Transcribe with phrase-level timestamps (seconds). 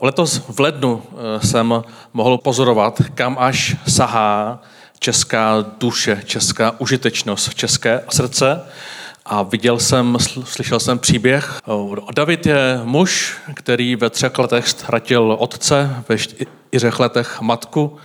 [0.00, 1.82] Letos v lednu eh, jsem
[2.12, 4.62] mohl pozorovat, kam až sahá
[4.98, 8.60] česká duše, česká užitečnost, české srdce.
[9.24, 11.60] A viděl jsem, slyšel jsem příběh.
[12.14, 17.96] David je muž, který ve třech letech ztratil otce, ve čtyřech letech matku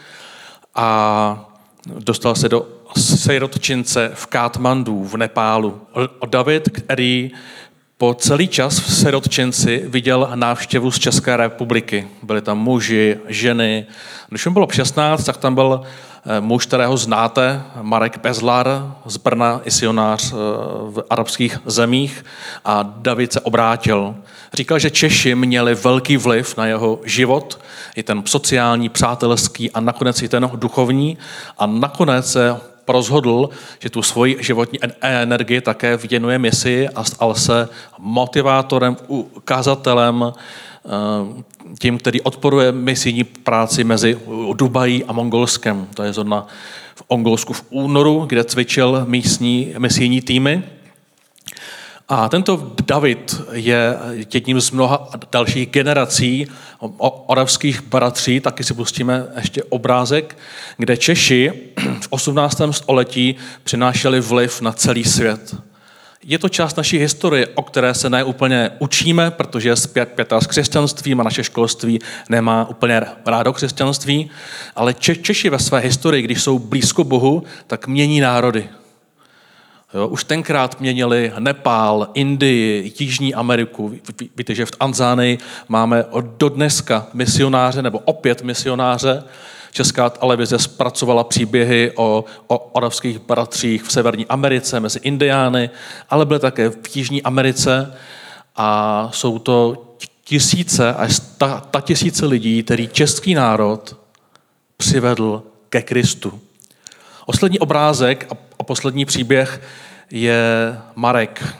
[0.76, 1.52] a
[2.00, 2.68] dostal se do
[2.98, 5.82] sejrotčince v Kátmandu v Nepálu.
[6.26, 7.32] David, který
[8.02, 12.08] po celý čas v Sirotčenci viděl návštěvu z České republiky.
[12.24, 13.86] Byli tam muži, ženy.
[14.30, 19.62] Když mu bylo 16, tak tam byl eh, muž, kterého znáte, Marek Bezlar z Brna,
[19.66, 20.36] isionář eh,
[20.90, 22.26] v arabských zemích
[22.66, 24.16] a David se obrátil.
[24.54, 27.60] Říkal, že Češi měli velký vliv na jeho život,
[27.96, 31.18] i ten sociální, přátelský a nakonec i ten duchovní.
[31.58, 32.58] A nakonec se
[32.92, 41.44] rozhodl, že tu svoji životní energii také věnuje misi a stal se motivátorem, ukazatelem, eh,
[41.80, 44.18] tím, který odporuje misijní práci mezi
[44.54, 45.88] Dubají a Mongolskem.
[45.94, 46.48] To je zrovna
[46.96, 50.64] v Mongolsku v únoru, kde cvičil místní misijní týmy.
[52.14, 53.98] A tento David je
[54.34, 56.48] jedním z mnoha dalších generací
[57.28, 60.38] oravských bratří, taky si pustíme ještě obrázek,
[60.78, 61.52] kde Češi
[62.02, 62.62] v 18.
[62.72, 65.56] století přinášeli vliv na celý svět.
[66.24, 71.20] Je to část naší historie, o které se neúplně učíme, protože zpět pětá s křesťanstvím
[71.20, 74.30] a naše školství nemá úplně rádo křesťanství,
[74.76, 78.70] ale Češi ve své historii, když jsou blízko Bohu, tak mění národy.
[79.94, 83.94] Jo, už tenkrát měnili Nepál, Indii, Jižní Ameriku.
[84.36, 86.06] Víte, že v Tanzánii máme
[86.38, 89.24] do dneska misionáře, nebo opět misionáře.
[89.72, 95.70] Česká televize zpracovala příběhy o, o oravských bratřích v Severní Americe mezi Indiány,
[96.10, 97.94] ale byly také v Jižní Americe
[98.56, 99.86] a jsou to
[100.24, 103.98] tisíce až ta, ta tisíce lidí, který český národ
[104.78, 106.42] přivedl ke Kristu.
[107.26, 108.28] Poslední obrázek
[108.60, 109.62] a poslední příběh
[110.12, 111.56] je Marek.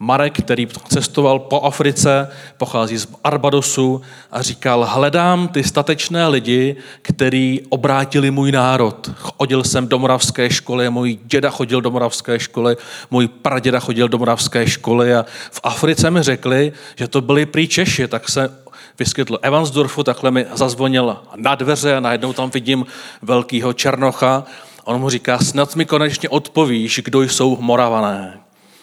[0.00, 7.62] Marek, který cestoval po Africe, pochází z Arbadosu a říkal, hledám ty statečné lidi, kteří
[7.68, 9.10] obrátili můj národ.
[9.16, 12.76] Chodil jsem do moravské školy, můj děda chodil do moravské školy,
[13.10, 17.68] můj praděda chodil do moravské školy a v Africe mi řekli, že to byli prý
[17.68, 18.50] Češi, tak se
[18.98, 22.86] vyskytl Evansdorfu, takhle mi zazvonil na dveře a najednou tam vidím
[23.22, 24.44] velkýho Černocha
[24.86, 28.40] on mu říká, snad mi konečně odpovíš, kdo jsou Moravané.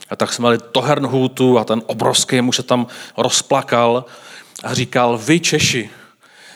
[0.09, 2.87] A tak jsme měli Tohernhutu a ten obrovský muž se tam
[3.17, 4.05] rozplakal
[4.63, 5.89] a říkal, vy Češi,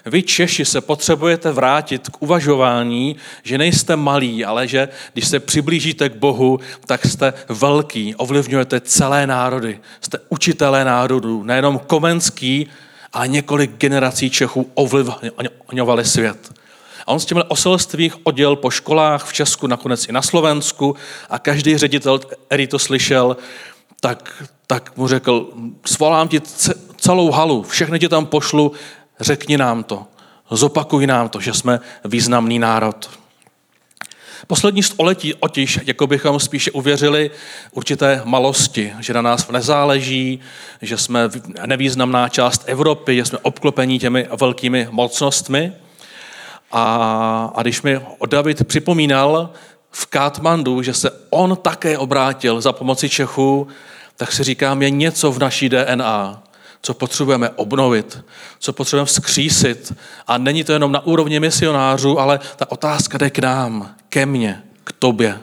[0.06, 6.09] vy Češi se potřebujete vrátit k uvažování, že nejste malí, ale že když se přiblížíte
[6.09, 9.79] k Bohu, tak jste velký, ovlivňujete celé národy.
[10.02, 12.68] Jste učitelé národů, nejenom komenský,
[13.14, 16.56] ale několik generací Čechů ovlivňovali svět.
[17.07, 20.95] A on s těmi oselstvích odděl po školách v Česku, nakonec i na Slovensku.
[21.29, 23.38] A každý ředitel, který to slyšel,
[24.01, 25.50] tak, tak mu řekl,
[25.85, 26.41] svolám ti
[26.97, 28.72] celou halu, všechny ti tam pošlu,
[29.19, 30.06] řekni nám to,
[30.51, 33.09] zopakuj nám to, že jsme významný národ.
[34.47, 37.31] Poslední století otiž, jako bychom spíše uvěřili
[37.72, 40.40] určité malosti, že na nás nezáleží,
[40.81, 41.29] že jsme
[41.66, 45.73] nevýznamná část Evropy, že jsme obklopení těmi velkými mocnostmi–
[46.72, 49.50] a, a když mi David připomínal
[49.91, 53.67] v Kátmandu, že se on také obrátil za pomoci Čechů,
[54.16, 56.44] tak si říkám, je něco v naší DNA,
[56.81, 58.19] co potřebujeme obnovit,
[58.59, 59.94] co potřebujeme vzkřísit.
[60.28, 64.63] A není to jenom na úrovni misionářů, ale ta otázka jde k nám, ke mně,
[64.84, 65.39] k tobě.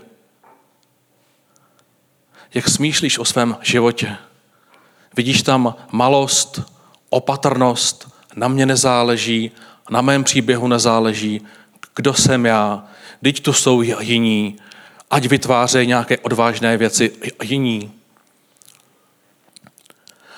[2.54, 4.16] Jak smýšlíš o svém životě?
[5.16, 6.62] Vidíš tam malost,
[7.10, 9.50] opatrnost, na mě nezáleží,
[9.90, 11.40] na mém příběhu nezáleží,
[11.96, 12.84] kdo jsem já,
[13.22, 14.56] teď tu jsou jiní,
[15.10, 17.12] ať vytvářejí nějaké odvážné věci
[17.42, 17.92] jiní.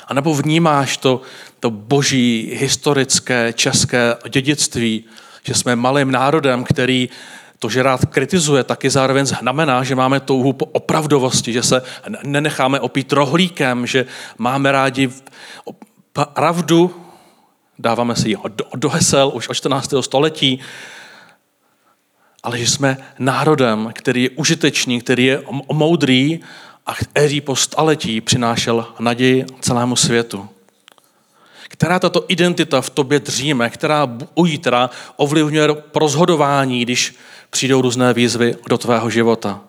[0.06, 1.20] A nebo vnímáš to,
[1.60, 5.04] to boží historické české dědictví,
[5.42, 7.08] že jsme malým národem, který
[7.58, 11.82] to, že rád kritizuje, taky zároveň znamená, že máme touhu po opravdovosti, že se
[12.22, 14.06] nenecháme opít rohlíkem, že
[14.38, 15.10] máme rádi
[16.32, 17.05] pravdu
[17.78, 19.94] dáváme si ji do, do hesel už od 14.
[20.00, 20.60] století,
[22.42, 25.42] ale že jsme národem, který je užitečný, který je
[25.72, 26.40] moudrý
[26.86, 30.48] a který po staletí přinášel naději celému světu.
[31.68, 37.14] Která tato identita v tobě dříme, která bují, která ovlivňuje rozhodování, když
[37.50, 39.60] přijdou různé výzvy do tvého života.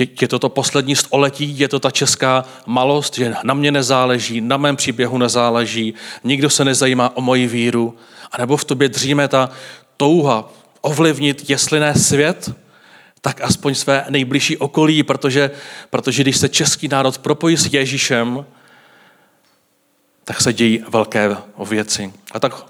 [0.00, 4.40] Je, je to to poslední století, je to ta česká malost, že na mě nezáleží,
[4.40, 5.94] na mém příběhu nezáleží,
[6.24, 7.96] nikdo se nezajímá o moji víru,
[8.32, 9.50] anebo v tobě dříme ta
[9.96, 12.50] touha ovlivnit, jestli ne svět,
[13.20, 15.50] tak aspoň své nejbližší okolí, protože,
[15.90, 18.44] protože když se český národ propojí s Ježíšem,
[20.24, 21.36] tak se dějí velké
[21.68, 22.12] věci.
[22.32, 22.64] A tak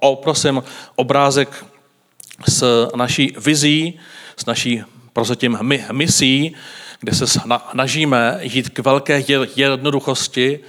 [0.00, 0.62] poprosím
[0.96, 1.64] obrázek
[2.48, 3.98] s naší vizí,
[4.36, 4.84] s naší
[5.16, 5.58] prozatím
[5.92, 6.52] misí,
[7.00, 9.24] kde se snažíme jít k velké
[9.56, 10.60] jednoduchosti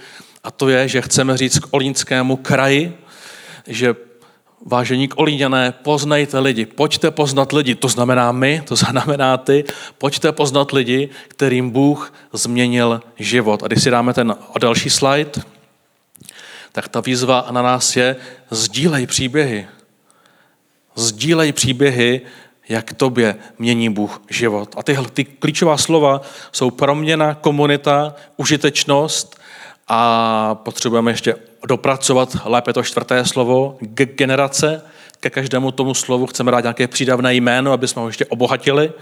[0.44, 2.96] a to je, že chceme říct k Olínskému kraji,
[3.66, 3.94] že
[4.66, 9.64] vážení kolíňané, poznejte lidi, pojďte poznat lidi, to znamená my, to znamená ty,
[9.98, 13.62] pojďte poznat lidi, kterým Bůh změnil život.
[13.62, 15.44] A když si dáme ten další slide,
[16.72, 18.16] tak ta výzva na nás je,
[18.50, 19.68] sdílej příběhy.
[20.96, 22.20] Sdílej příběhy,
[22.68, 24.74] jak tobě mění Bůh život.
[24.76, 26.20] A ty, ty klíčová slova
[26.52, 29.40] jsou proměna, komunita, užitečnost
[29.88, 31.34] a potřebujeme ještě
[31.66, 34.82] dopracovat lépe to čtvrté slovo, generace.
[35.20, 38.92] Ke každému tomu slovu chceme dát nějaké přídavné jméno, aby jsme ho ještě obohatili.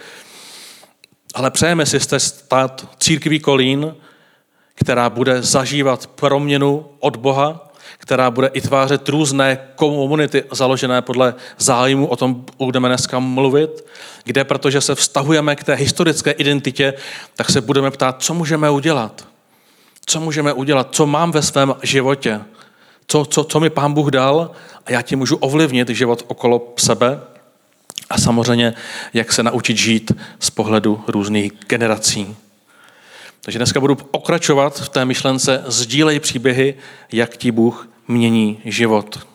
[1.35, 3.95] Ale přejeme si stát církví Kolín,
[4.75, 7.66] která bude zažívat proměnu od Boha,
[7.99, 13.85] která bude i tvářet různé komunity založené podle zájmu, o tom budeme dneska mluvit,
[14.25, 16.95] kde, protože se vztahujeme k té historické identitě,
[17.37, 19.27] tak se budeme ptát, co můžeme udělat.
[20.07, 22.41] Co můžeme udělat, co mám ve svém životě,
[23.07, 24.51] co, co, co mi pán Bůh dal
[24.87, 27.21] a já ti můžu ovlivnit život okolo sebe
[28.11, 28.75] a samozřejmě,
[29.15, 32.37] jak se naučit žít z pohledu různých generací.
[33.47, 36.75] Takže dneska budu pokračovat v té myšlence sdílej příběhy,
[37.13, 39.27] jak ti Bůh mění život.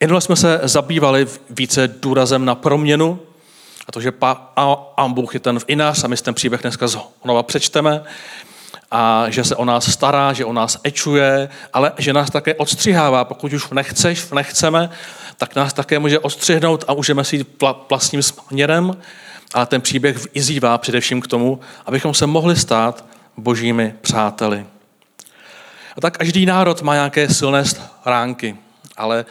[0.00, 3.20] Jednou jsme se zabývali více důrazem na proměnu
[3.88, 7.42] a to, že Pán Bůh je ten v inář a my ten příběh dneska znova
[7.42, 8.02] přečteme
[8.90, 13.24] a že se o nás stará, že o nás ečuje, ale že nás také odstřihává.
[13.24, 14.90] Pokud už nechceš, nechceme,
[15.36, 18.96] tak nás také může odstřihnout a můžeme si jít vlastním směrem
[19.54, 23.04] ale ten příběh vyzývá především k tomu, abychom se mohli stát
[23.36, 24.66] božími přáteli.
[25.96, 28.56] A tak každý národ má nějaké silné stránky,
[28.96, 29.24] ale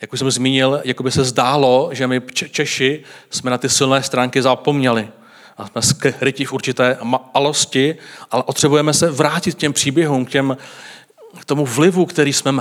[0.00, 2.20] jak už jsem zmínil, jako by se zdálo, že my
[2.50, 5.08] Češi jsme na ty silné stránky zapomněli.
[5.58, 6.98] A jsme skryti v určité
[7.34, 7.96] malosti,
[8.30, 10.56] ale potřebujeme se vrátit k těm příběhům, k, těm,
[11.40, 12.52] k tomu vlivu, který jsme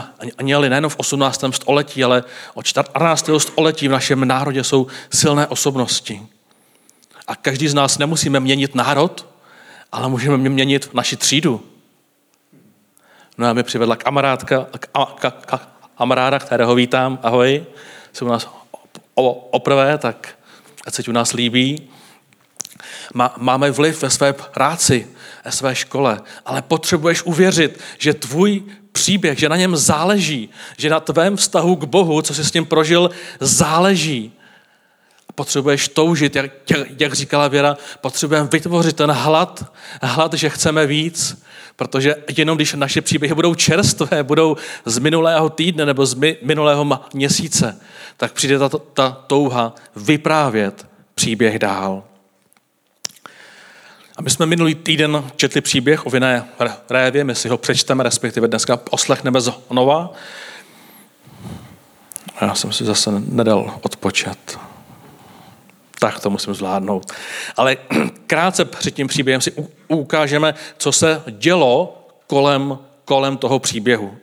[0.41, 1.43] měli nejen v 18.
[1.51, 2.23] století, ale
[2.53, 3.29] od 14.
[3.37, 6.21] století v našem národě jsou silné osobnosti.
[7.27, 9.27] A každý z nás nemusíme měnit národ,
[9.91, 11.65] ale můžeme měnit naši třídu.
[13.37, 14.67] No a mi přivedla kamarádka,
[15.97, 17.65] kamaráda, kterého vítám, ahoj,
[18.13, 18.49] jsi u nás
[19.51, 20.37] oprvé, tak
[20.87, 21.89] ať se ti u nás líbí.
[23.37, 25.07] Máme vliv ve své práci,
[25.45, 30.99] ve své škole, ale potřebuješ uvěřit, že tvůj příběh, že na něm záleží, že na
[30.99, 34.33] tvém vztahu k Bohu, co jsi s ním prožil, záleží
[35.35, 36.51] potřebuješ toužit, jak,
[36.99, 39.65] jak říkala Věra, potřebujeme vytvořit ten hlad,
[40.01, 41.43] hlad, že chceme víc,
[41.75, 47.79] protože jenom když naše příběhy budou čerstvé, budou z minulého týdne nebo z minulého měsíce,
[48.17, 52.03] tak přijde ta, ta touha vyprávět příběh dál.
[54.17, 56.45] A my jsme minulý týden četli příběh o vinné
[56.89, 60.13] révě, my si ho přečteme, respektive dneska oslechneme znova.
[62.41, 64.59] Já jsem si zase nedal odpočet
[66.05, 67.11] tak to musím zvládnout.
[67.57, 67.77] Ale
[68.27, 69.51] krátce před tím příběhem si
[69.87, 74.17] ukážeme, co se dělo kolem, kolem toho příběhu.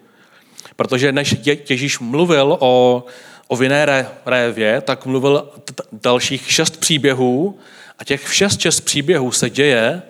[0.77, 1.37] Protože než
[1.69, 3.05] Ježíš mluvil o,
[3.49, 5.49] o vinné révě, tak mluvil
[5.93, 7.59] dalších šest příběhů
[7.99, 10.03] a těch šest, šest příběhů se děje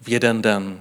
[0.00, 0.80] v jeden den.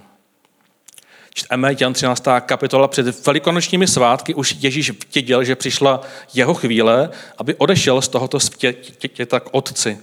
[1.34, 2.24] Čteme Jan 13.
[2.46, 6.02] kapitola před velikonočními svátky už Ježíš věděl, že přišla
[6.34, 9.98] jeho chvíle, aby odešel z tohoto světa k otci.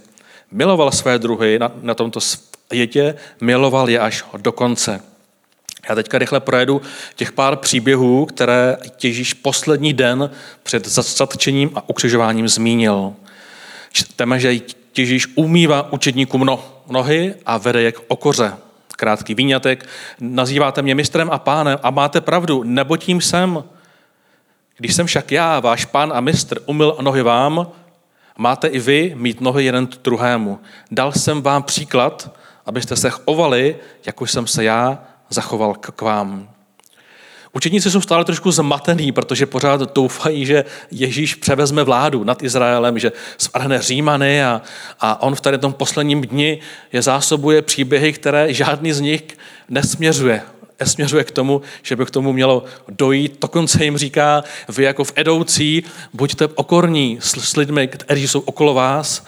[0.51, 5.01] Miloval své druhy na, na tomto světě, miloval je až do konce.
[5.89, 6.81] Já teďka rychle projedu
[7.15, 10.29] těch pár příběhů, které Ježíš poslední den
[10.63, 13.13] před zatčením a ukřižováním zmínil.
[13.91, 14.59] Čteme, že
[14.97, 16.57] Ježíš umývá učedníkům
[16.89, 18.53] nohy a vede je k okoře
[18.97, 19.85] krátký výňatek.
[20.19, 23.63] Nazýváte mě mistrem a pánem a máte pravdu, nebo tím jsem.
[24.77, 27.67] Když jsem však já, váš pán a mistr, umyl nohy vám,
[28.37, 30.59] máte i vy mít nohy jeden druhému.
[30.91, 33.75] Dal jsem vám příklad, abyste se chovali,
[34.05, 36.49] jako jsem se já zachoval k vám.
[37.53, 43.11] Učeníci jsou stále trošku zmatený, protože pořád doufají, že Ježíš převezme vládu nad Izraelem, že
[43.37, 44.61] svrhne Římany a,
[44.99, 46.59] a on v tady tom posledním dni
[46.93, 49.23] je zásobuje příběhy, které žádný z nich
[49.69, 50.41] nesměřuje.
[50.79, 53.37] Nesměřuje k tomu, že by k tomu mělo dojít.
[53.41, 58.73] Dokonce jim říká, vy jako v Edoucí buďte okorní s, s lidmi, kteří jsou okolo
[58.73, 59.25] vás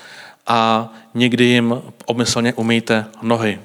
[0.47, 3.59] a někdy jim obmyslně umýjte nohy.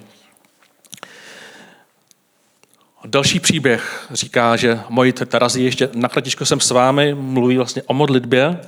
[3.05, 6.09] Další příběh říká, že moji terazi ještě na
[6.45, 8.61] jsem s vámi, mluví vlastně o modlitbě.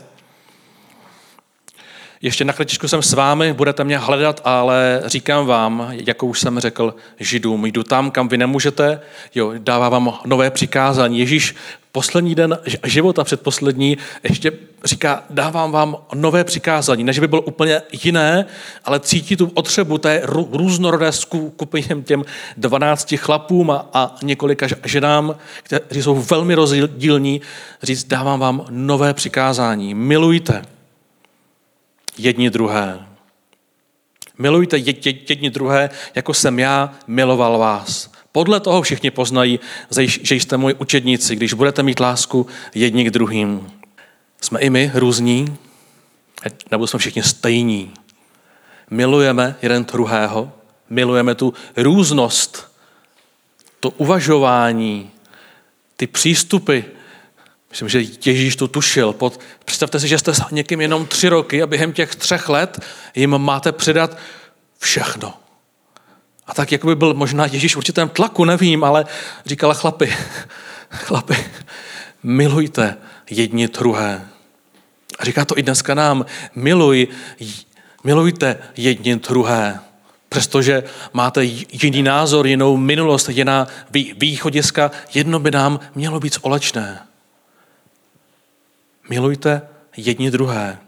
[2.23, 6.61] Ještě na kletičku jsem s vámi, budete mě hledat, ale říkám vám, jako už jsem
[6.61, 9.01] řekl židům, jdu tam, kam vy nemůžete,
[9.35, 11.19] jo, dává vám nové přikázání.
[11.19, 11.55] Ježíš
[11.93, 14.53] poslední den života, předposlední, ještě
[14.85, 18.47] říká, dávám vám nové přikázání, než by bylo úplně jiné,
[18.85, 22.25] ale cítí tu otřebu té různorodé skupině těm
[22.57, 27.41] 12 chlapům a, a několika ženám, kteří jsou velmi rozdílní,
[27.83, 30.63] říct, dávám vám nové přikázání, milujte
[32.19, 33.07] jedni druhé.
[34.39, 38.11] Milujte jedni druhé, jako jsem já miloval vás.
[38.33, 39.61] Podle toho všichni poznají,
[40.23, 43.71] že jste moji učedníci, když budete mít lásku jedni k druhým.
[44.41, 45.57] Jsme i my různí,
[46.71, 47.93] nebo jsme všichni stejní.
[48.91, 50.53] Milujeme jeden druhého,
[50.91, 52.73] milujeme tu různost,
[53.81, 55.11] to uvažování,
[55.97, 56.81] ty přístupy.
[57.77, 59.13] Myslím, že Ježíš to tušil.
[59.13, 62.81] Pod, představte si, že jste s někým jenom tři roky a během těch třech let
[63.15, 64.19] jim máte předat
[64.79, 65.35] všechno.
[66.47, 69.05] A tak jako by byl možná Ježíš v určitém tlaku, nevím, ale
[69.47, 70.17] říkala chlapi,
[70.91, 71.37] chlapi,
[72.23, 72.97] milujte
[73.31, 74.29] jedni druhé.
[75.19, 77.09] A říká to i dneska nám, miluj,
[78.05, 79.81] milujte jedni druhé.
[80.29, 83.67] Přestože máte jiný názor, jinou minulost, jiná
[84.17, 87.07] východiska, jedno by nám mělo být společné.
[89.09, 89.63] Milujte
[89.97, 90.79] jedni druhé.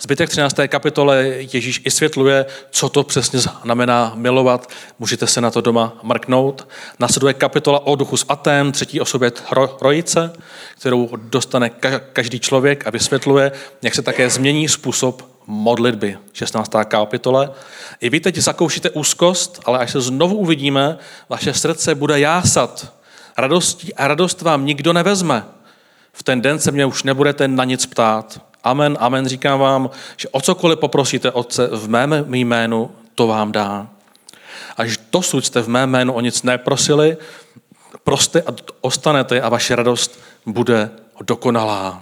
[0.00, 0.56] Zbytek 13.
[0.68, 4.70] kapitole Ježíš vysvětluje, co to přesně znamená milovat.
[4.98, 6.68] Můžete se na to doma mrknout.
[6.98, 9.30] Nasleduje kapitola o duchu s Atem, třetí osobě
[9.78, 10.32] trojice,
[10.78, 11.70] kterou dostane
[12.12, 13.52] každý člověk a vysvětluje,
[13.82, 16.70] jak se také změní způsob modlitby, 16.
[16.84, 17.50] kapitole.
[18.00, 22.92] I vy teď zakoušíte úzkost, ale až se znovu uvidíme, vaše srdce bude jásat.
[23.38, 25.55] Radostí a radost vám nikdo nevezme.
[26.18, 28.40] V ten den se mě už nebudete na nic ptát.
[28.64, 33.88] Amen, amen, říkám vám, že o cokoliv poprosíte Otce v mém jménu, to vám dá.
[34.76, 37.16] Až dosud jste v mém jménu o nic neprosili,
[38.04, 42.00] proste a ostanete a vaše radost bude dokonalá.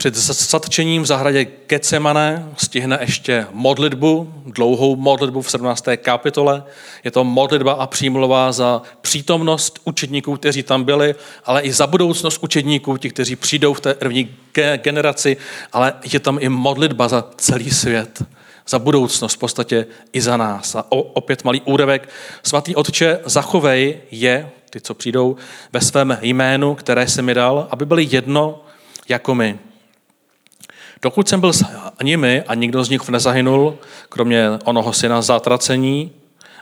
[0.00, 5.84] Před zatčením v zahradě Gecemane stihne ještě modlitbu, dlouhou modlitbu v 17.
[5.96, 6.62] kapitole.
[7.04, 11.14] Je to modlitba a přímluva za přítomnost učedníků, kteří tam byli,
[11.44, 14.36] ale i za budoucnost učedníků, ti, kteří přijdou v té první
[14.76, 15.36] generaci,
[15.72, 18.22] ale je tam i modlitba za celý svět,
[18.68, 20.74] za budoucnost, v podstatě i za nás.
[20.74, 22.08] A opět malý úrevek.
[22.42, 25.36] Svatý Otče, zachovej je, ty, co přijdou,
[25.72, 28.64] ve svém jménu, které se mi dal, aby byli jedno
[29.08, 29.58] jako my.
[31.02, 31.64] Dokud jsem byl s
[32.02, 33.78] nimi a nikdo z nich nezahynul,
[34.08, 36.12] kromě onoho syna zatracení,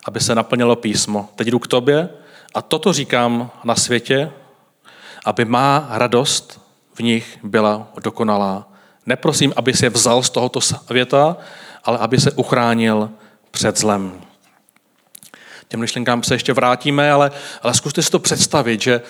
[0.04, 1.28] aby se naplnilo písmo.
[1.34, 2.08] Teď jdu k tobě
[2.54, 4.30] a toto říkám na světě,
[5.24, 6.60] aby má radost
[6.94, 8.68] v nich byla dokonalá.
[9.06, 11.36] Neprosím, aby se vzal z tohoto světa,
[11.84, 13.10] ale aby se uchránil
[13.50, 14.20] před zlem.
[15.68, 17.30] Těm myšlenkám se ještě vrátíme, ale,
[17.62, 19.00] ale zkuste si to představit, že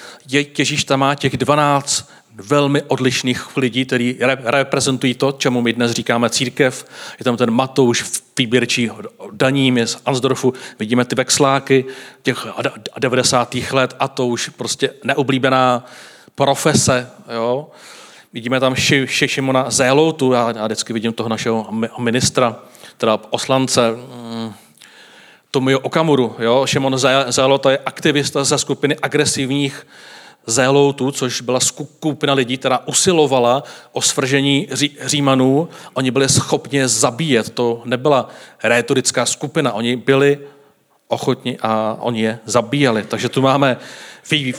[0.58, 6.30] Ježíš tam má těch 12 velmi odlišných lidí, kteří reprezentují to, čemu my dnes říkáme
[6.30, 6.86] církev.
[7.18, 8.90] Je tam ten Matouš v výběrčí
[9.32, 11.84] daní, je z Ansdorfu, vidíme ty vexláky
[12.22, 12.46] těch
[12.98, 13.54] 90.
[13.72, 15.84] let a to už prostě neoblíbená
[16.34, 17.10] profese.
[17.34, 17.70] Jo?
[18.32, 18.74] Vidíme tam
[19.06, 21.66] Šimona Zéloutu, já, já vždycky vidím toho našeho
[21.98, 22.56] ministra,
[22.96, 24.52] teda poslance, mm,
[25.50, 26.36] Tomio Okamuru.
[26.38, 26.66] Jo?
[26.66, 29.86] Šimon Zélota je aktivista ze skupiny agresivních
[30.48, 33.62] Zéloutu, což byla skupina lidí, která usilovala
[33.92, 34.68] o svržení
[35.04, 35.68] Římanů.
[35.94, 37.50] Oni byli schopni zabíjet.
[37.50, 38.28] To nebyla
[38.62, 39.72] rétorická skupina.
[39.72, 40.38] Oni byli
[41.08, 43.02] ochotni a oni je zabíjeli.
[43.02, 43.76] Takže tu máme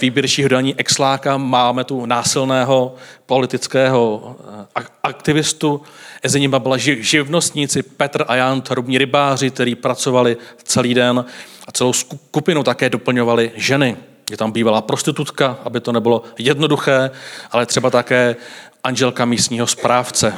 [0.01, 4.35] výběrčí hledání exláka, máme tu násilného politického
[4.79, 5.81] eh, aktivistu,
[6.23, 11.25] mezi nimi byla živnostníci Petr a Jan, hrubní rybáři, kteří pracovali celý den
[11.67, 13.97] a celou skupinu také doplňovali ženy.
[14.29, 17.11] Je tam bývalá prostitutka, aby to nebylo jednoduché,
[17.51, 18.35] ale třeba také
[18.83, 20.33] Angelka místního správce.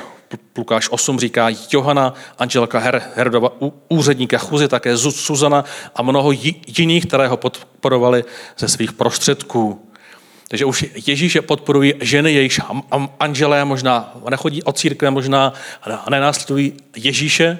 [0.57, 3.51] Lukáš 8 říká Johana, Angelika Her, Herodova,
[3.89, 6.31] úředníka Chuzy, také Suzana a mnoho
[6.77, 8.23] jiných, které ho podporovali
[8.57, 9.87] ze svých prostředků.
[10.47, 12.59] Takže už Ježíše podporují ženy, jejichž
[13.19, 15.53] anželé možná nechodí o církve, možná
[16.09, 17.59] nenásledují Ježíše.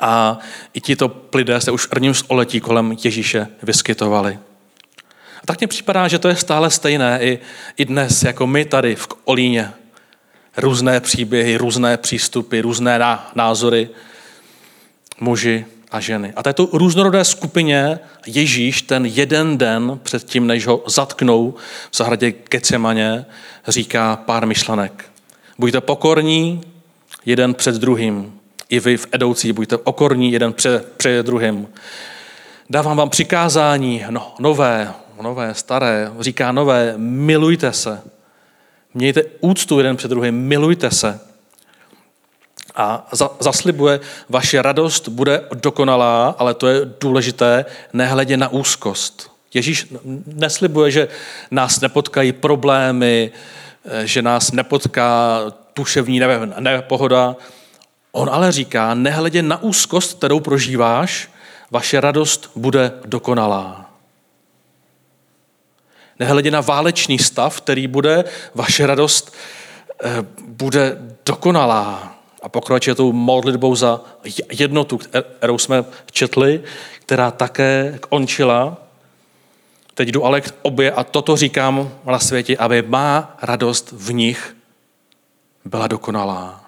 [0.00, 0.38] A
[0.74, 4.38] i tito lidé se už v prvním století kolem Ježíše vyskytovali.
[5.42, 7.38] A tak mně připadá, že to je stále stejné i,
[7.76, 9.72] i dnes, jako my tady v Olíně.
[10.56, 13.00] Různé příběhy, různé přístupy, různé
[13.34, 13.88] názory,
[15.20, 16.32] muži a ženy.
[16.36, 21.54] A této různorodé skupině Ježíš ten jeden den předtím, než ho zatknou
[21.90, 23.24] v zahradě Gecemaně,
[23.68, 25.04] říká pár myšlenek.
[25.58, 26.60] Buďte pokorní
[27.26, 28.32] jeden před druhým.
[28.68, 31.68] I vy v Edoucí buďte okorní jeden před, před druhým.
[32.70, 38.00] Dávám vám přikázání no, nové, nové, staré, říká nové, milujte se.
[38.94, 41.20] Mějte úctu jeden před druhým, milujte se.
[42.76, 49.32] A za, zaslibuje, vaše radost bude dokonalá, ale to je důležité, nehledě na úzkost.
[49.54, 49.94] Ježíš
[50.26, 51.08] neslibuje, že
[51.50, 53.32] nás nepotkají problémy,
[54.04, 55.40] že nás nepotká
[55.74, 56.20] tuševní
[56.58, 57.36] nepohoda.
[58.12, 61.28] On ale říká, nehledě na úzkost, kterou prožíváš,
[61.70, 63.81] vaše radost bude dokonalá.
[66.18, 69.34] Nehledě na válečný stav, který bude, vaše radost
[70.04, 70.10] eh,
[70.46, 72.14] bude dokonalá.
[72.42, 74.00] A pokračuje tou modlitbou za
[74.52, 76.62] jednotu, kterou jsme četli,
[77.00, 78.76] která také končila.
[79.94, 84.56] Teď jdu ale k obě a toto říkám na světě, aby má radost v nich
[85.64, 86.61] byla dokonalá.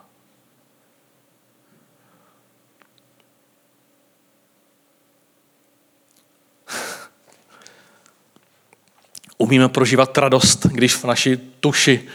[9.39, 12.09] Umíme prožívat radost, když v naší tuši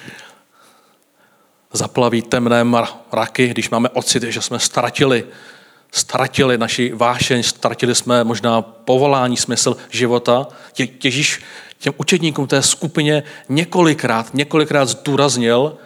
[1.74, 5.24] zaplaví temné mraky, když máme ocit, že jsme ztratili,
[5.92, 10.48] ztratili naši vášeň, ztratili jsme možná povolání, smysl života.
[11.04, 11.42] Ježíš
[11.80, 15.78] těm učedníkům té skupině několikrát, několikrát zdůraznil,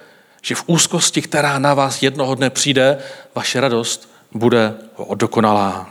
[0.42, 2.98] že v úzkosti, která na vás jednoho dne přijde,
[3.36, 4.74] vaše radost bude
[5.16, 5.90] dokonalá.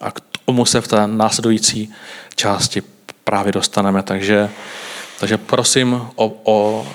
[0.00, 1.92] A k tomu se v té následující
[2.34, 2.82] části
[3.24, 4.02] právě dostaneme.
[4.02, 4.50] Takže,
[5.20, 6.86] takže prosím o, o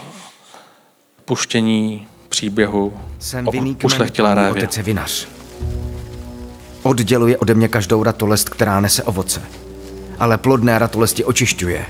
[1.26, 4.52] puštění příběhu Jsem vinný kmen, révě.
[4.52, 5.28] otec je vinař.
[6.84, 9.42] Odděluje ode mě každou ratolest, která nese ovoce.
[10.20, 11.86] Ale plodné ratolesti očišťuje,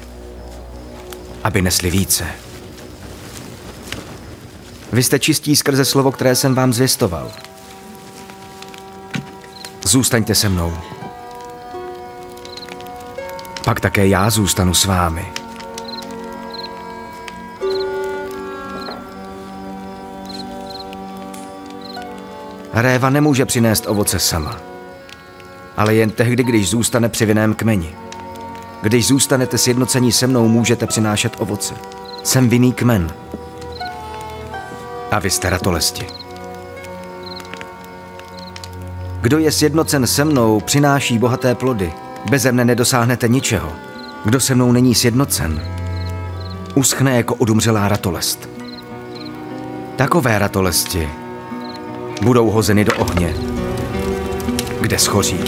[1.44, 2.26] aby nesli více.
[4.92, 7.32] Vy jste čistí skrze slovo, které jsem vám zvěstoval.
[9.86, 10.78] Zůstaňte se mnou
[13.68, 15.26] pak také já zůstanu s vámi.
[22.74, 24.58] Réva nemůže přinést ovoce sama,
[25.78, 27.96] ale jen tehdy, když zůstane při vinném kmeni.
[28.82, 31.74] Když zůstanete sjednocení se mnou, můžete přinášet ovoce.
[32.24, 33.14] Jsem vinný kmen.
[35.12, 36.08] A vy jste ratolesti.
[39.22, 41.94] Kdo je sjednocen se mnou, přináší bohaté plody–
[42.30, 43.72] Beze mne nedosáhnete ničeho.
[44.26, 45.62] Kdo se mnou není sjednocen,
[46.76, 48.50] uschne jako odumřelá ratolest.
[49.96, 51.10] Takové ratolesti
[52.22, 53.34] budou hozeny do ohně,
[54.82, 55.40] kde schoří.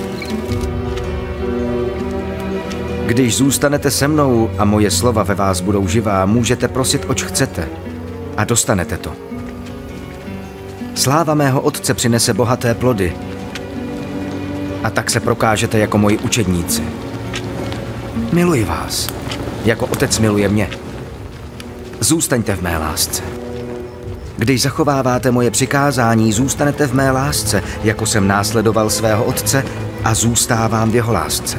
[3.06, 7.70] Když zůstanete se mnou a moje slova ve vás budou živá, můžete prosit, oč chcete
[8.38, 9.14] a dostanete to.
[10.96, 13.16] Sláva mého otce přinese bohaté plody,
[14.84, 16.84] a tak se prokážete jako moji učedníci.
[18.34, 19.08] Miluji vás,
[19.66, 20.70] jako otec miluje mě.
[22.00, 23.24] Zůstaňte v mé lásce.
[24.38, 29.64] Když zachováváte moje přikázání, zůstanete v mé lásce, jako jsem následoval svého otce
[30.04, 31.58] a zůstávám v jeho lásce.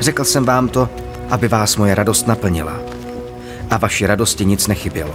[0.00, 0.88] Řekl jsem vám to,
[1.30, 2.72] aby vás moje radost naplnila.
[3.70, 5.14] A vaši radosti nic nechybělo.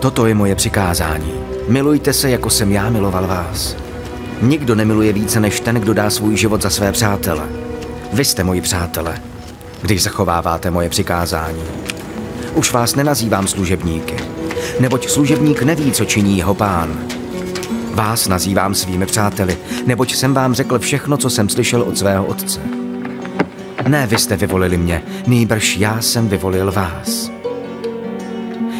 [0.00, 1.32] Toto je moje přikázání.
[1.68, 3.76] Milujte se, jako jsem já miloval vás.
[4.42, 7.48] Nikdo nemiluje více než ten, kdo dá svůj život za své přátele.
[8.12, 9.20] Vy jste moji přátele,
[9.82, 11.62] když zachováváte moje přikázání.
[12.54, 14.16] Už vás nenazývám služebníky,
[14.80, 16.98] neboť služebník neví, co činí jeho pán.
[17.94, 22.60] Vás nazývám svými přáteli, neboť jsem vám řekl všechno, co jsem slyšel od svého otce.
[23.88, 27.30] Ne vy jste vyvolili mě, nýbrž já jsem vyvolil vás.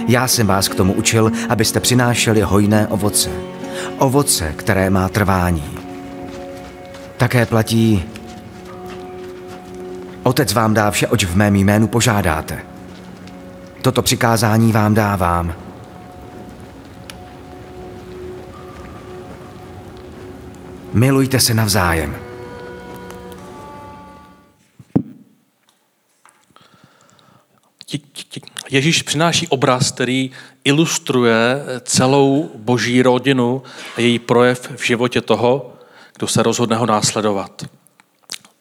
[0.09, 3.31] Já jsem vás k tomu učil, abyste přinášeli hojné ovoce
[3.99, 5.79] ovoce, které má trvání.
[7.17, 8.05] Také platí,
[10.23, 12.59] Otec vám dá vše, oč v mém jménu požádáte.
[13.83, 15.55] Toto přikázání vám dávám,
[20.93, 22.17] Milujte se navzájem.
[28.71, 30.31] Ježíš přináší obraz, který
[30.69, 33.63] ilustruje celou boží rodinu
[33.97, 35.73] a její projev v životě toho,
[36.17, 37.65] kdo se rozhodne ho následovat.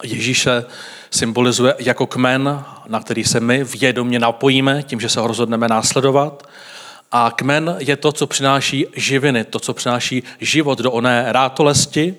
[0.03, 0.65] Ježíše
[1.11, 6.47] symbolizuje jako kmen, na který se my vědomě napojíme tím, že se ho rozhodneme následovat.
[7.11, 12.15] A kmen je to, co přináší živiny, to, co přináší život do oné rátolesti.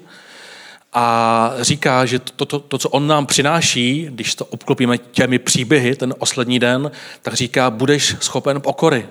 [0.93, 5.97] A říká, že to, to, to, co on nám přináší, když to obklopíme těmi příběhy
[5.97, 6.91] ten poslední den,
[7.23, 9.07] tak říká, budeš schopen pokory.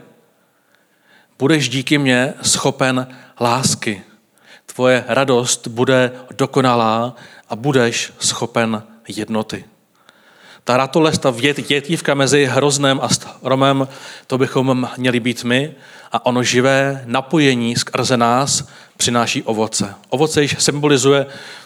[1.39, 3.07] Budeš díky mně schopen
[3.39, 4.01] lásky.
[4.65, 7.15] Tvoje radost bude dokonalá
[7.49, 9.65] a budeš schopen jednoty.
[10.63, 13.87] Ta ratolest, ta větívka mezi hroznem a stromem,
[14.27, 15.75] to bychom měli být my
[16.11, 19.95] a ono živé napojení skrze nás přináší ovoce.
[20.09, 21.25] Ovoce již symbolizuje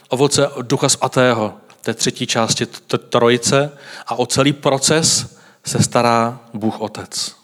[0.10, 2.66] ovoce Ducha Svatého, té třetí části
[3.10, 3.72] trojice
[4.08, 7.41] a o celý proces se stará Bůh Otec.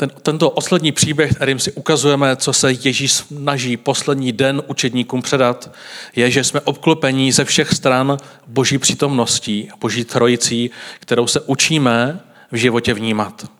[0.00, 5.70] Ten, tento poslední příběh, kterým si ukazujeme, co se Ježíš snaží poslední den učedníkům předat,
[6.16, 12.20] je, že jsme obklopení ze všech stran boží přítomností, boží trojicí, kterou se učíme
[12.52, 13.50] v životě vnímat.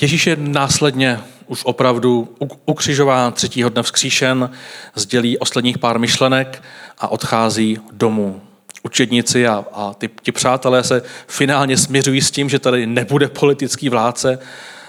[0.00, 4.50] Ježíš je následně už opravdu ukřižován, třetího dne vzkříšen,
[4.94, 6.62] sdělí posledních pár myšlenek
[6.98, 8.42] a odchází domů
[8.82, 13.88] učedníci a, a ty, ti přátelé se finálně směřují s tím, že tady nebude politický
[13.88, 14.38] vládce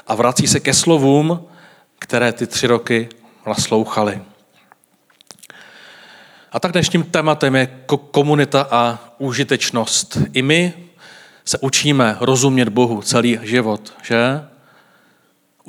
[0.08, 1.48] a vrací se ke slovům,
[2.00, 3.10] které ty tři roky
[3.48, 4.22] naslouchali.
[6.52, 7.68] A tak dnešním tématem je
[8.12, 10.18] komunita a užitečnost.
[10.34, 10.74] I my
[11.46, 14.51] se učíme rozumět Bohu celý život, že?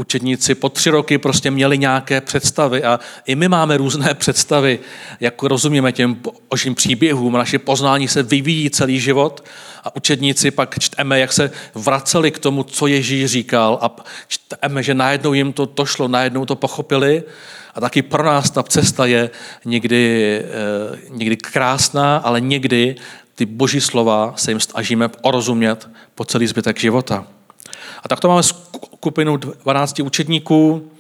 [0.03, 4.79] Učedníci po tři roky prostě měli nějaké představy a i my máme různé představy,
[5.21, 6.17] jak rozumíme těm
[6.51, 7.33] božím příběhům.
[7.33, 9.45] Naše poznání se vyvíjí celý život
[9.85, 13.97] a učedníci pak čteme, jak se vraceli k tomu, co Ježíš říkal a
[14.29, 17.23] čteme, že najednou jim to došlo, najednou to pochopili
[17.75, 19.31] a taky pro nás ta cesta je
[19.65, 22.95] někdy, eh, někdy krásná, ale někdy
[23.35, 27.27] ty boží slova se jim snažíme orozumět po celý zbytek života.
[28.02, 30.90] A tak to máme skupinu 12 učedníků,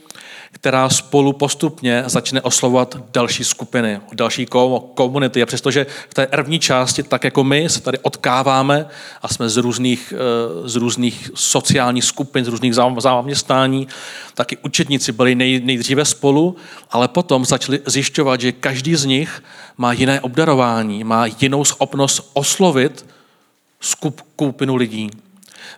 [0.52, 4.46] která spolu postupně začne oslovovat další skupiny, další
[4.94, 5.42] komunity.
[5.42, 8.86] A přestože v té první části, tak jako my, se tady odkáváme
[9.22, 13.88] a jsme z různých, eh, z různých sociálních skupin, z různých zaměstnání,
[14.34, 16.56] tak i učedníci byli nej, nejdříve spolu,
[16.90, 19.42] ale potom začali zjišťovat, že každý z nich
[19.76, 23.06] má jiné obdarování, má jinou schopnost oslovit
[23.80, 25.10] skupinu lidí.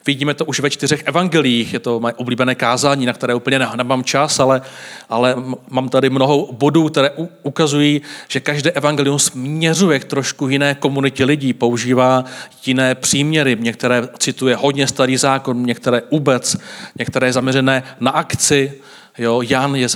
[0.07, 4.05] Vidíme to už ve čtyřech evangelích, je to moje oblíbené kázání, na které úplně nemám
[4.05, 4.63] čas, ale,
[5.09, 5.37] ale
[5.71, 7.11] mám tady mnoho bodů, které
[7.43, 12.25] ukazují, že každé evangelium směřuje k trošku jiné komunitě lidí, používá
[12.67, 16.57] jiné příměry, některé cituje hodně starý zákon, některé vůbec,
[16.99, 18.73] některé zaměřené na akci,
[19.19, 19.89] Jo, Jan je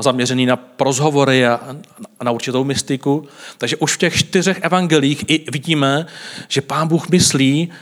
[0.00, 1.76] zaměřený na rozhovory a
[2.22, 3.28] na určitou mystiku.
[3.58, 6.06] Takže už v těch čtyřech evangelích i vidíme,
[6.48, 7.72] že pán Bůh myslí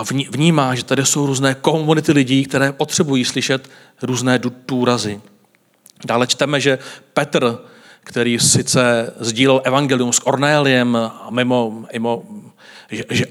[0.00, 3.70] a vnímá, že tady jsou různé komunity lidí, které potřebují slyšet
[4.02, 5.20] různé důrazy.
[6.04, 6.78] Dále čteme, že
[7.14, 7.58] Petr,
[8.04, 12.22] který sice sdílel evangelium s Cornéliem a mimo, mimo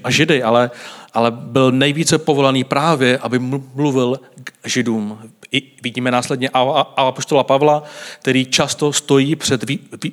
[0.08, 0.70] Židy, ale,
[1.14, 3.38] ale byl nejvíce povolaný právě, aby
[3.74, 5.18] mluvil k Židům.
[5.52, 6.48] I vidíme následně
[6.96, 7.82] apoštola Pavla,
[8.20, 9.64] který často stojí před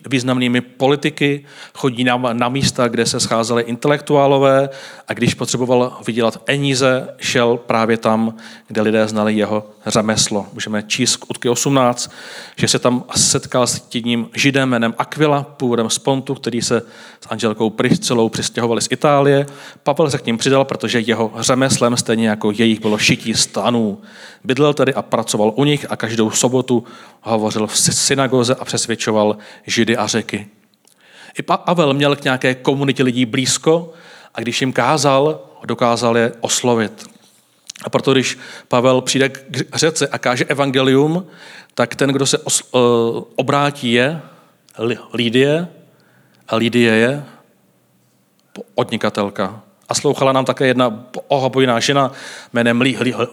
[0.09, 4.69] významnými politiky, chodí na, na místa, kde se scházeli intelektuálové
[5.07, 8.33] a když potřeboval vydělat eníze, šel právě tam,
[8.67, 10.45] kde lidé znali jeho řemeslo.
[10.53, 12.11] Můžeme číst kutky 18,
[12.55, 16.81] že se tam setkal s jedním židem jménem Aquila, původem z Pontu, který se
[17.21, 19.45] s Angelkou Priscelou přistěhovali z Itálie.
[19.83, 24.01] Pavel se k ním přidal, protože jeho řemeslem, stejně jako jejich, bylo šití stanů.
[24.43, 26.83] Bydlel tedy a pracoval u nich a každou sobotu
[27.21, 30.47] hovořil v synagoze a přesvědčoval židy a řeky.
[31.39, 33.93] I Pavel měl k nějaké komunitě lidí blízko
[34.35, 37.07] a když jim kázal, dokázal je oslovit.
[37.83, 41.27] A proto, když Pavel přijde k řece a káže evangelium,
[41.75, 42.79] tak ten, kdo se os, uh,
[43.35, 44.21] obrátí, je
[45.13, 45.67] Lídie
[46.47, 47.23] a Lídie je
[48.75, 49.66] odnikatelka.
[49.89, 52.11] A slouchala nám také jedna ohabojná žena
[52.53, 52.81] jménem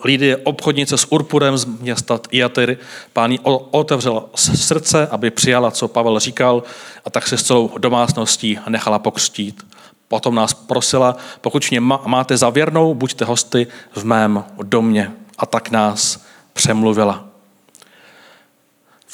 [0.05, 2.77] Lídie, obchodnice s Urpurem z města Iatyr.
[3.13, 3.39] Pán jí
[3.71, 6.63] otevřel srdce, aby přijala, co Pavel říkal,
[7.05, 9.67] a tak se s celou domácností nechala pokřtít.
[10.09, 15.13] Potom nás prosila, pokud mě máte zavěrnou, buďte hosty v mém domě.
[15.39, 17.25] A tak nás přemluvila.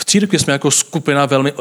[0.00, 1.52] v církvi jsme jako skupina velmi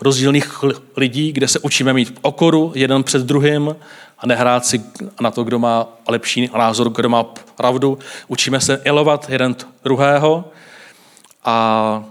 [0.00, 0.62] rozdílných
[0.96, 3.76] lidí, kde se učíme mít okoru jeden před druhým
[4.22, 4.82] a nehrát si
[5.20, 7.24] na to, kdo má lepší názor, kdo má
[7.56, 7.98] pravdu.
[8.28, 10.44] Učíme se ilovat jeden druhého
[11.44, 12.04] a,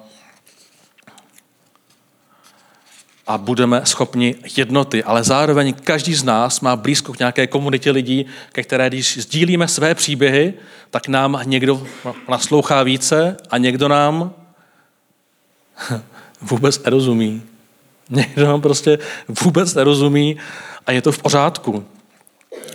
[3.27, 5.03] a budeme schopni jednoty.
[5.03, 9.67] Ale zároveň každý z nás má blízko k nějaké komunitě lidí, ke které když sdílíme
[9.67, 10.53] své příběhy,
[10.89, 11.87] tak nám někdo
[12.29, 14.33] naslouchá více a někdo nám
[16.41, 17.43] vůbec nerozumí.
[18.09, 18.99] Někdo nám prostě
[19.43, 20.37] vůbec nerozumí
[20.85, 21.85] a je to v pořádku.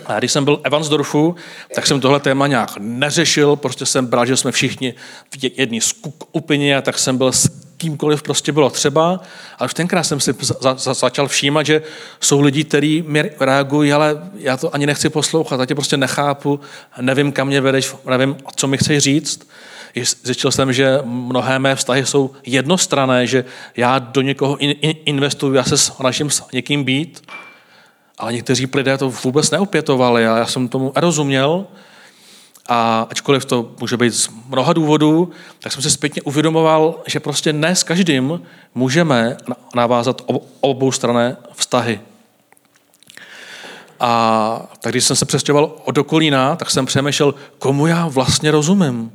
[0.05, 1.35] A když jsem byl Evansdorfu,
[1.75, 4.93] tak jsem tohle téma nějak neřešil, prostě jsem bral, že jsme všichni
[5.39, 9.19] v jedné skupině, a tak jsem byl s kýmkoliv prostě bylo třeba,
[9.59, 11.81] ale už tenkrát jsem si za, za, začal všímat, že
[12.21, 16.59] jsou lidi, kteří mi reagují, ale já to ani nechci poslouchat, já tě prostě nechápu,
[17.01, 19.47] nevím, kam mě vedeš, nevím, co mi chceš říct.
[20.23, 23.45] Zjistil jsem, že mnohé mé vztahy jsou jednostrané, že
[23.77, 27.21] já do někoho in, in, investuju, já se snažím s někým být,
[28.17, 31.65] ale někteří lidé to vůbec neopětovali a já jsem tomu rozuměl.
[32.69, 37.53] A ačkoliv to může být z mnoha důvodů, tak jsem si zpětně uvědomoval, že prostě
[37.53, 38.41] ne s každým
[38.75, 39.37] můžeme
[39.75, 40.21] navázat
[40.61, 41.99] obou strané vztahy.
[43.99, 49.11] A tak když jsem se přestěhoval od okolína, tak jsem přemýšlel, komu já vlastně rozumím.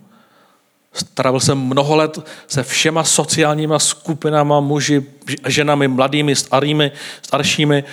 [0.92, 5.06] Strávil jsem mnoho let se všema sociálníma skupinama, muži,
[5.46, 7.84] ženami, mladými, starými, staršími.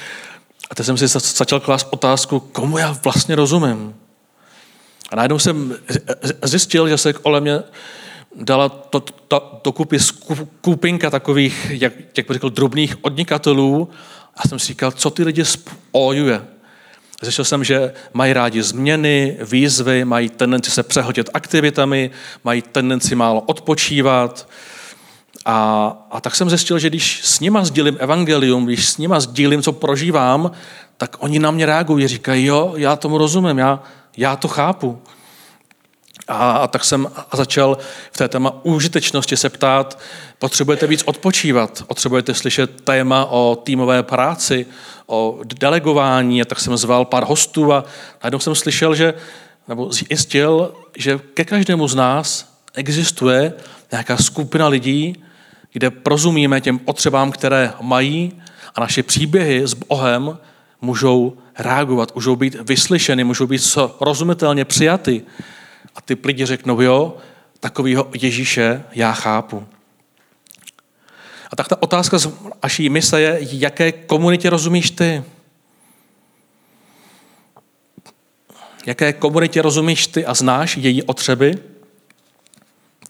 [0.69, 3.95] A teď jsem si začal klást otázku, komu já vlastně rozumím.
[5.11, 5.75] A najednou jsem
[6.43, 7.59] zjistil, že se kolem mě
[8.35, 13.89] dala to, to, dokupy skupinka takových, jak, jak bych řekl, drobných odnikatelů
[14.35, 16.41] a jsem si říkal, co ty lidi spojuje.
[17.21, 22.11] Zjistil jsem, že mají rádi změny, výzvy, mají tendenci se přehodit aktivitami,
[22.43, 24.49] mají tendenci málo odpočívat.
[25.49, 29.61] A, a tak jsem zjistil, že když s nima sdílím evangelium, když s nima sdílím,
[29.61, 30.51] co prožívám,
[30.97, 33.83] tak oni na mě reagují, říkají, jo, já tomu rozumím, já,
[34.17, 35.01] já to chápu.
[36.27, 37.77] A, a tak jsem začal
[38.11, 39.99] v té téma užitečnosti se ptát,
[40.39, 44.65] potřebujete víc odpočívat, potřebujete slyšet téma o týmové práci,
[45.07, 47.83] o delegování, a tak jsem zval pár hostů a
[48.23, 49.13] najednou jsem slyšel, že,
[49.67, 53.53] nebo zjistil, že ke každému z nás existuje
[53.91, 55.23] nějaká skupina lidí,
[55.73, 58.41] kde prozumíme těm potřebám, které mají
[58.75, 60.37] a naše příběhy s Bohem
[60.81, 65.21] můžou reagovat, můžou být vyslyšeny, můžou být rozumitelně přijaty.
[65.95, 67.17] A ty lidi řeknou, jo,
[67.59, 69.67] takového Ježíše já chápu.
[71.51, 72.29] A tak ta otázka z
[72.63, 75.23] naší mise je, jaké komunitě rozumíš ty?
[78.85, 81.55] Jaké komunitě rozumíš ty a znáš její otřeby?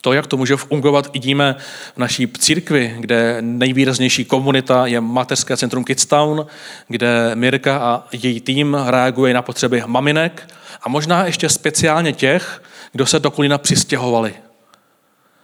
[0.02, 1.56] To, jak to může fungovat, vidíme
[1.96, 6.46] v naší církvi, kde nejvýraznější komunita je mateřské centrum Kidstown,
[6.88, 13.06] kde Mirka a její tým reaguje na potřeby maminek a možná ještě speciálně těch, kdo
[13.06, 14.34] se do Kolína přistěhovali.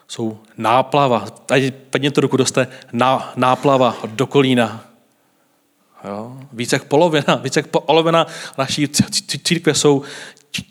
[0.07, 1.71] Jsou náplava, tady
[2.11, 4.85] to ruku, doste ná, náplava do Kolína.
[6.03, 6.37] Jo?
[6.53, 8.87] Více jak polovina, více jak polovina naší
[9.43, 10.01] církve jsou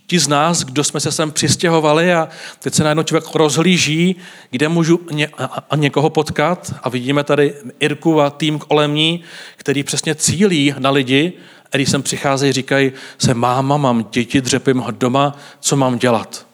[0.07, 4.16] ti z nás, kdo jsme se sem přistěhovali a teď se najednou člověk rozhlíží,
[4.51, 5.29] kde můžu ně,
[5.70, 9.25] a někoho potkat a vidíme tady Irku a tým kolem ní,
[9.57, 11.33] který přesně cílí na lidi,
[11.73, 16.47] a když sem přicházejí, říkají se máma, mám děti, dřepím doma, co mám dělat?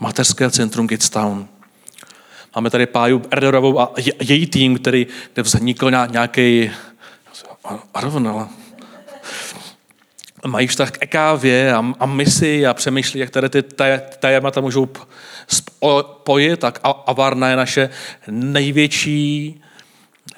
[0.00, 1.48] Mateřské centrum Gidstown.
[2.56, 6.70] Máme tady Páju Erdorovou a její tým, který, kde vznikl nějaký
[7.94, 8.48] Arvonala,
[10.46, 13.62] mají vztah k EKV a, a misi a přemýšlí, jak tady ty
[14.20, 14.88] témata můžou
[15.48, 17.90] spojit, tak Avarna je naše
[18.30, 19.60] největší,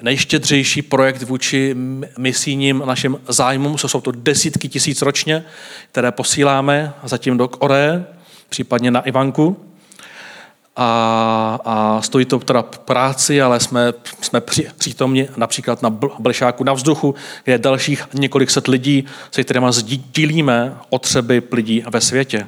[0.01, 1.75] nejštědřejší projekt vůči
[2.17, 5.43] misijním našim zájmům, co jsou to desítky tisíc ročně,
[5.91, 8.05] které posíláme zatím do Koreje,
[8.49, 9.68] případně na Ivanku
[10.81, 15.89] a, a stojí to teda práci, ale jsme, jsme při, přítomni například na
[16.19, 22.01] Blešáku na vzduchu, kde je dalších několik set lidí, se kterými sdílíme otřeby lidí ve
[22.01, 22.47] světě.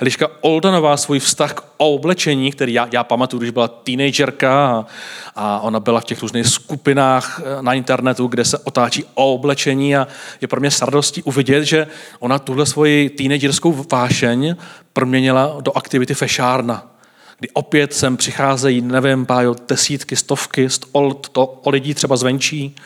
[0.00, 4.86] Eliška Oldanová svůj vztah k oblečení, který já, já pamatuju, když byla teenagerka a,
[5.36, 9.96] a ona byla v těch různých skupinách eh, na internetu, kde se otáčí o oblečení
[9.96, 10.08] a
[10.40, 11.86] je pro mě s radostí uvidět, že
[12.18, 14.56] ona tuhle svoji teenagerskou vášeň
[14.92, 16.93] proměnila do aktivity fešárna
[17.44, 22.76] kdy opět sem přicházejí, nevím, pájo, desítky, stovky, sto, to, o lidí třeba zvenčí,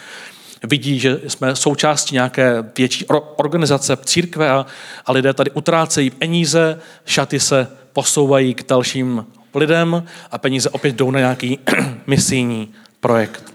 [0.63, 4.67] vidí, že jsme součástí nějaké větší organizace, církve a,
[5.07, 11.11] a lidé tady utrácejí peníze, šaty se posouvají k dalším lidem a peníze opět jdou
[11.11, 11.59] na nějaký
[12.07, 12.69] misijní
[13.01, 13.55] projekt.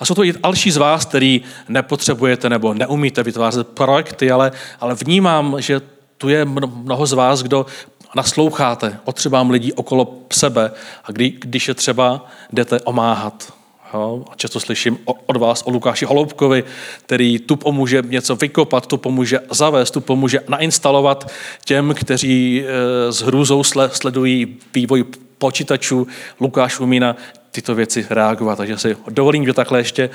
[0.00, 4.94] A jsou to i další z vás, který nepotřebujete nebo neumíte vytvářet projekty, ale, ale
[4.94, 5.80] vnímám, že
[6.18, 7.66] tu je mnoho z vás, kdo
[8.14, 10.70] nasloucháte potřebám lidí okolo sebe
[11.04, 13.52] a kdy, když je třeba jdete omáhat.
[13.94, 14.24] Jo?
[14.30, 16.64] A často slyším od vás o Lukáši Holoubkovi,
[17.06, 21.30] který tu pomůže něco vykopat, tu pomůže zavést, tu pomůže nainstalovat
[21.64, 25.04] těm, kteří e, s hrůzou sledují vývoj
[25.38, 26.06] počítačů.
[26.40, 27.16] Lukáš umí na
[27.50, 28.56] tyto věci reagovat.
[28.56, 30.10] Takže si dovolím že takhle ještě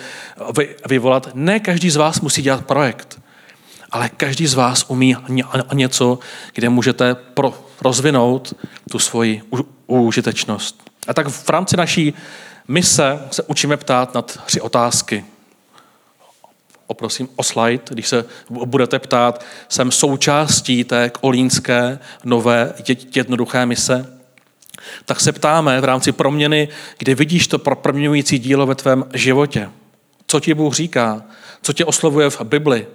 [0.89, 1.29] vyvolat.
[1.33, 3.20] Ne každý z vás musí dělat projekt,
[3.91, 5.15] ale každý z vás umí
[5.73, 6.19] něco,
[6.53, 8.53] kde můžete pro, rozvinout
[8.91, 9.41] tu svoji
[9.87, 10.91] užitečnost.
[11.07, 12.13] A tak v rámci naší
[12.67, 15.25] mise se učíme ptát na tři otázky.
[16.87, 22.73] Oprosím o slide, když se budete ptát, jsem součástí té kolínské nové
[23.15, 24.21] jednoduché mise
[25.05, 29.69] tak se ptáme v rámci proměny, kdy vidíš to proměňující dílo ve tvém životě.
[30.27, 31.23] Co ti Bůh říká?
[31.61, 32.87] Co tě oslovuje v Bibli?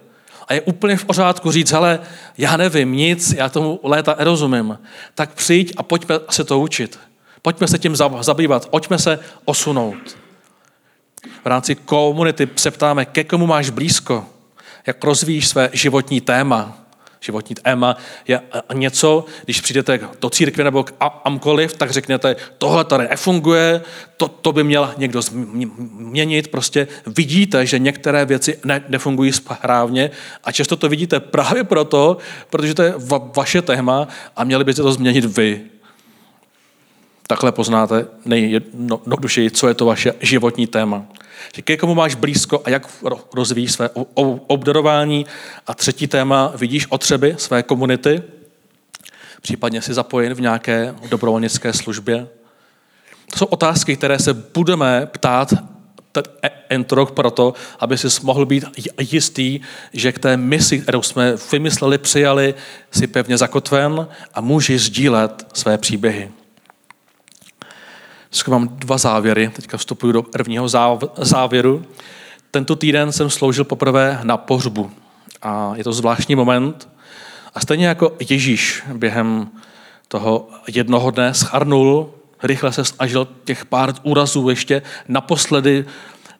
[0.48, 2.00] A je úplně v pořádku říct, hele,
[2.38, 4.78] já nevím nic, já tomu léta nerozumím.
[5.14, 6.98] Tak přijď a pojďme se to učit.
[7.42, 10.18] Pojďme se tím zabývat, pojďme se osunout.
[11.44, 14.26] V rámci komunity se ptáme, ke komu máš blízko,
[14.86, 16.85] jak rozvíjíš své životní téma,
[17.26, 17.96] Životní téma
[18.28, 18.40] je
[18.74, 20.92] něco, když přijdete do církve nebo k
[21.24, 23.80] amkoliv, tak řeknete, tohle tady nefunguje,
[24.16, 26.48] to, to by měl někdo změnit.
[26.48, 30.10] Prostě vidíte, že některé věci ne, nefungují správně
[30.44, 32.16] a často to vidíte právě proto,
[32.50, 35.75] protože to je va, vaše téma a měli byste to změnit vy.
[37.26, 41.06] Takhle poznáte nejjednodušeji, co je to vaše životní téma.
[41.54, 42.88] Že ke komu máš blízko a jak
[43.34, 43.90] rozvíjíš své
[44.46, 45.26] obdarování.
[45.66, 48.22] A třetí téma, vidíš otřeby své komunity,
[49.42, 52.28] případně si zapojen v nějaké dobrovolnické službě.
[53.30, 55.54] To jsou otázky, které se budeme ptát
[56.42, 58.64] e- entrok proto, aby si mohl být
[59.00, 59.60] jistý,
[59.92, 62.54] že k té misi, kterou jsme vymysleli, přijali,
[62.90, 66.30] si pevně zakotven a můžeš sdílet své příběhy.
[68.36, 70.68] Dneska mám dva závěry, teďka vstupuji do prvního
[71.18, 71.84] závěru.
[72.50, 74.90] Tento týden jsem sloužil poprvé na pohřbu
[75.42, 76.88] a je to zvláštní moment.
[77.54, 79.48] A stejně jako Ježíš během
[80.08, 82.10] toho jednoho dne scharnul,
[82.42, 85.84] rychle se snažil těch pár úrazů ještě naposledy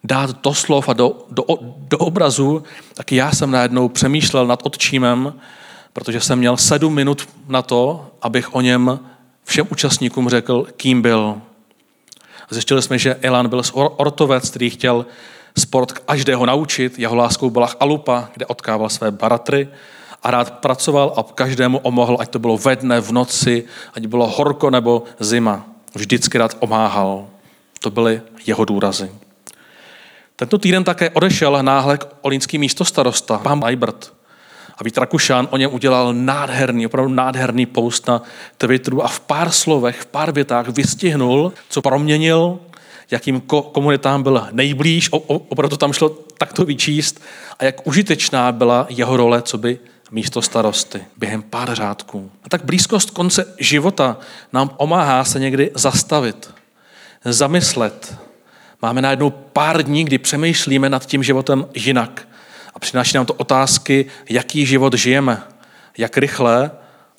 [0.05, 1.45] dát do slov a do, do,
[1.79, 2.63] do obrazu,
[2.95, 5.35] tak já jsem najednou přemýšlel nad otčímem,
[5.93, 9.01] protože jsem měl sedm minut na to, abych o něm
[9.45, 11.41] všem účastníkům řekl, kým byl.
[12.51, 15.07] Zjistili jsme, že Elan byl ortovec, který chtěl
[15.59, 16.99] sport každého naučit.
[16.99, 19.69] Jeho láskou byla Alupa, kde odkával své baratry
[20.23, 24.27] a rád pracoval a každému omohl, ať to bylo ve dne, v noci, ať bylo
[24.27, 25.67] horko nebo zima.
[25.95, 27.27] Vždycky rád omáhal.
[27.81, 29.11] To byly jeho důrazy.
[30.37, 34.16] Tento týden také odešel náhle olínský místostarosta, pán Majbert.
[34.79, 38.23] A Vít Rakušan o něm udělal nádherný, opravdu nádherný post na
[38.59, 42.59] Twitteru a v pár slovech, v pár větách vystihnul, co proměnil,
[43.11, 43.41] jakým
[43.73, 46.09] komunitám byl nejblíž, opravdu tam šlo
[46.39, 47.23] takto vyčíst
[47.59, 49.79] a jak užitečná byla jeho role, co by
[50.11, 52.31] místo starosty během pár řádků.
[52.45, 54.17] A tak blízkost konce života
[54.53, 56.51] nám pomáhá se někdy zastavit,
[57.25, 58.17] zamyslet.
[58.83, 62.29] Máme najednou pár dní, kdy přemýšlíme nad tím životem jinak.
[62.77, 65.43] A přináší nám to otázky, jaký život žijeme,
[65.99, 66.71] jak rychle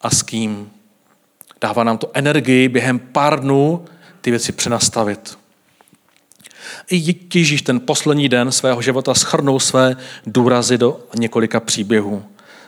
[0.01, 0.71] a s kým.
[1.61, 3.85] Dává nám to energii během pár dnů
[4.21, 5.37] ty věci přenastavit.
[6.89, 12.23] I Ježíš ten poslední den svého života schrnul své důrazy do několika příběhů.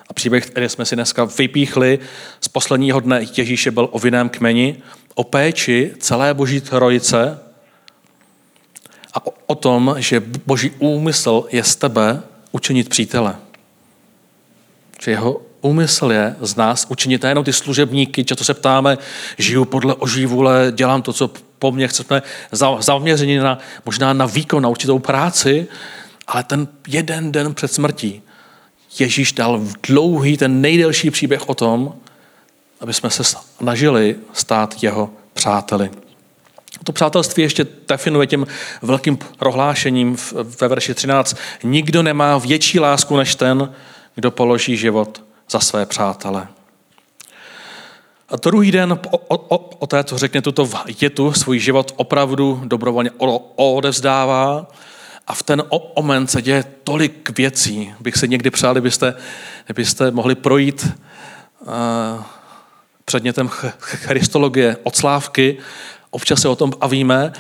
[0.10, 2.00] A příběh, který jsme si dneska vypíchli
[2.42, 4.78] z posledního dne Ježíše byl o vinném kmeni,
[5.16, 7.40] o péči celé boží trojice
[9.14, 13.36] a o, tom, že boží úmysl je z tebe učinit přítele.
[15.02, 18.98] Že jeho úmysl je z nás učinit nejenom ty služebníky, často se ptáme,
[19.38, 22.22] žiju podle oží vůle, dělám to, co po mně chceme,
[22.80, 25.68] zaměření na, možná na výkon, na určitou práci,
[26.28, 28.22] ale ten jeden den před smrtí
[29.00, 31.94] Ježíš dal dlouhý, ten nejdelší příběh o tom,
[32.80, 35.90] aby jsme se snažili stát jeho přáteli.
[36.84, 38.48] To přátelství ještě definuje tím
[38.82, 40.18] velkým prohlášením
[40.62, 41.38] ve verši 13.
[41.64, 43.74] Nikdo nemá větší lásku než ten,
[44.16, 46.48] kdo položí život za své přátele.
[48.30, 50.70] A druhý den o, o, o té, co řekne tuto
[51.00, 53.12] větu, svůj život opravdu dobrovolně
[53.56, 54.68] odevzdává
[55.28, 55.64] a v ten
[56.02, 57.94] moment se děje tolik věcí.
[58.00, 59.14] Bych se někdy přál, kdybyste,
[59.66, 60.88] kdybyste mohli projít
[61.62, 62.24] uh,
[63.06, 63.48] předmětem
[63.80, 65.58] christologie od Slávky,
[66.10, 67.32] občas se o tom bavíme,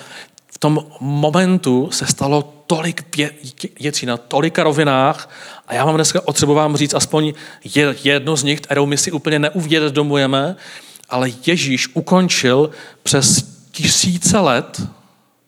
[0.47, 3.17] v tom momentu se stalo tolik
[3.79, 5.29] věcí na tolika rovinách
[5.67, 7.33] a já vám dneska otřebuji vám říct aspoň
[8.03, 10.55] jedno z nich, kterou my si úplně neuvědomujeme,
[11.09, 12.69] ale Ježíš ukončil
[13.03, 14.81] přes tisíce let,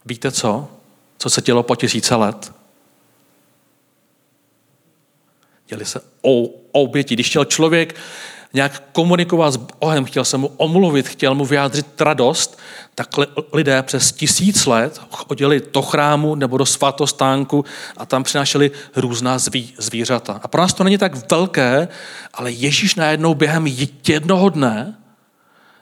[0.05, 0.67] víte co?
[1.17, 2.51] Co se dělo po tisíce let?
[5.67, 7.13] Děli se o oběti.
[7.13, 7.95] Když chtěl člověk
[8.53, 12.59] nějak komunikovat s Bohem, chtěl se mu omluvit, chtěl mu vyjádřit radost,
[12.95, 13.07] tak
[13.53, 17.65] lidé přes tisíc let chodili do chrámu nebo do svatostánku
[17.97, 20.39] a tam přinášeli různá zví, zvířata.
[20.43, 21.87] A pro nás to není tak velké,
[22.33, 23.67] ale Ježíš najednou během
[24.07, 24.95] jednoho dne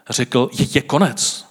[0.09, 1.48] řekl, je, je konec.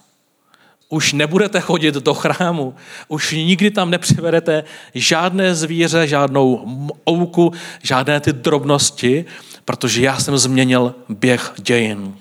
[0.89, 2.75] Už nebudete chodit do chrámu,
[3.07, 4.63] už nikdy tam nepřivedete
[4.93, 6.65] žádné zvíře, žádnou
[7.09, 9.25] ouku, žádné ty drobnosti,
[9.65, 12.15] protože já jsem změnil běh dějin.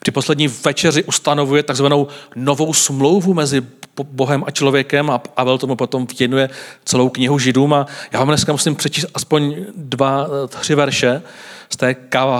[0.00, 3.62] Při poslední večeři ustanovuje takzvanou novou smlouvu mezi
[4.02, 6.50] Bohem a člověkem a Pavel tomu potom věnuje
[6.84, 11.22] celou knihu Židům a já vám dneska musím přečíst aspoň dva, tři verše
[11.70, 11.94] z té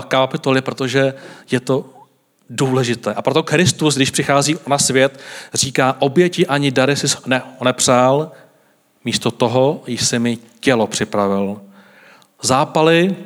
[0.09, 1.15] kapitoly, protože
[1.51, 2.00] je to
[2.51, 3.15] důležité.
[3.15, 5.21] A proto Kristus, když přichází na svět,
[5.55, 8.33] říká, oběti ani dary si ne, nepřál,
[9.05, 11.61] místo toho jsi mi tělo připravil.
[12.43, 13.17] Zápaly,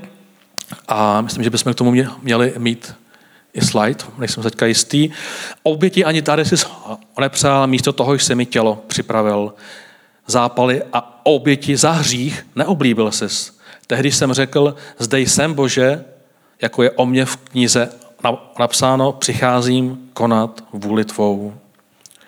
[0.89, 2.95] a myslím, že bychom k tomu měli mít
[3.55, 5.11] i slide, nejsem teďka jistý.
[5.62, 6.57] Oběti ani dary si
[7.20, 9.55] nepřál, místo toho jsi mi tělo připravil.
[10.27, 13.53] Zápaly a oběti za hřích neoblíbil jsi.
[13.87, 16.05] Tehdy jsem řekl, zde jsem Bože,
[16.62, 17.89] jako je o mě v knize
[18.59, 21.55] napsáno, přicházím konat vůli tvou.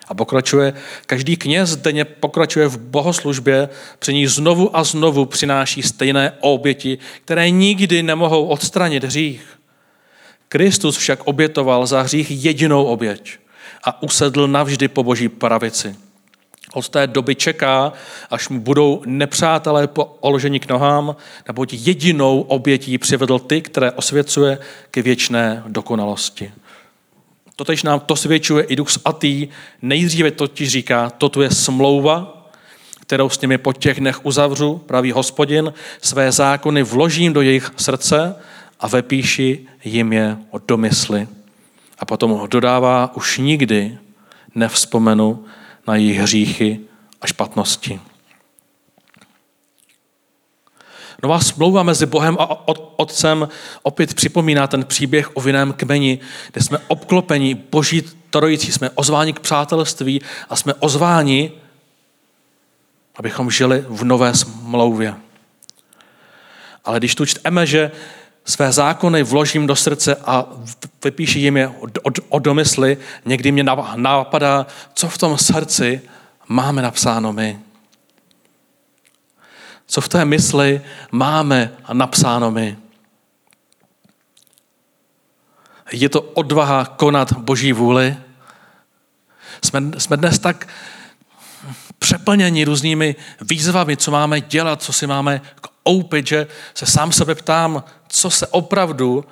[0.07, 0.73] A pokračuje,
[1.05, 3.69] každý kněz denně pokračuje v bohoslužbě,
[3.99, 9.59] při ní znovu a znovu přináší stejné oběti, které nikdy nemohou odstranit hřích.
[10.49, 13.37] Kristus však obětoval za hřích jedinou oběť
[13.83, 15.95] a usedl navždy po boží pravici.
[16.73, 17.93] Od té doby čeká,
[18.29, 21.15] až mu budou nepřátelé položeni k nohám,
[21.47, 24.57] neboť jedinou obětí přivedl ty, které osvěcuje
[24.91, 26.51] k věčné dokonalosti.
[27.55, 29.47] Totež nám to svědčuje i Duch Svatý.
[29.81, 32.47] Nejdříve totiž říká, toto je smlouva,
[33.01, 38.35] kterou s nimi po těch dnech uzavřu, pravý hospodin, své zákony vložím do jejich srdce
[38.79, 41.27] a vepíši jim je od domysly.
[41.99, 43.97] A potom ho dodává, už nikdy
[44.55, 45.45] nevzpomenu
[45.87, 46.79] na jejich hříchy
[47.21, 47.99] a špatnosti.
[51.23, 52.67] Nová smlouva mezi Bohem a
[52.99, 53.49] Otcem
[53.83, 56.19] opět připomíná ten příběh o vinném kmeni,
[56.51, 61.51] kde jsme obklopeni boží trojicí, jsme ozváni k přátelství a jsme ozváni,
[63.15, 65.15] abychom žili v nové smlouvě.
[66.85, 67.91] Ale když tu čteme, že
[68.47, 70.45] své zákony vložím do srdce a
[71.03, 71.71] vypíši jim je
[72.29, 73.63] o domysly, někdy mě
[73.95, 76.01] napadá, co v tom srdci
[76.47, 77.59] máme napsáno my.
[79.87, 80.81] Co v té mysli
[81.11, 82.77] máme napsáno my.
[85.91, 88.17] Je to odvaha konat Boží vůli.
[89.65, 90.67] Jsme, jsme dnes tak
[91.99, 95.41] přeplněni různými výzvami, co máme dělat, co si máme
[95.87, 99.25] koupit, že se sám sebe ptám, co se opravdu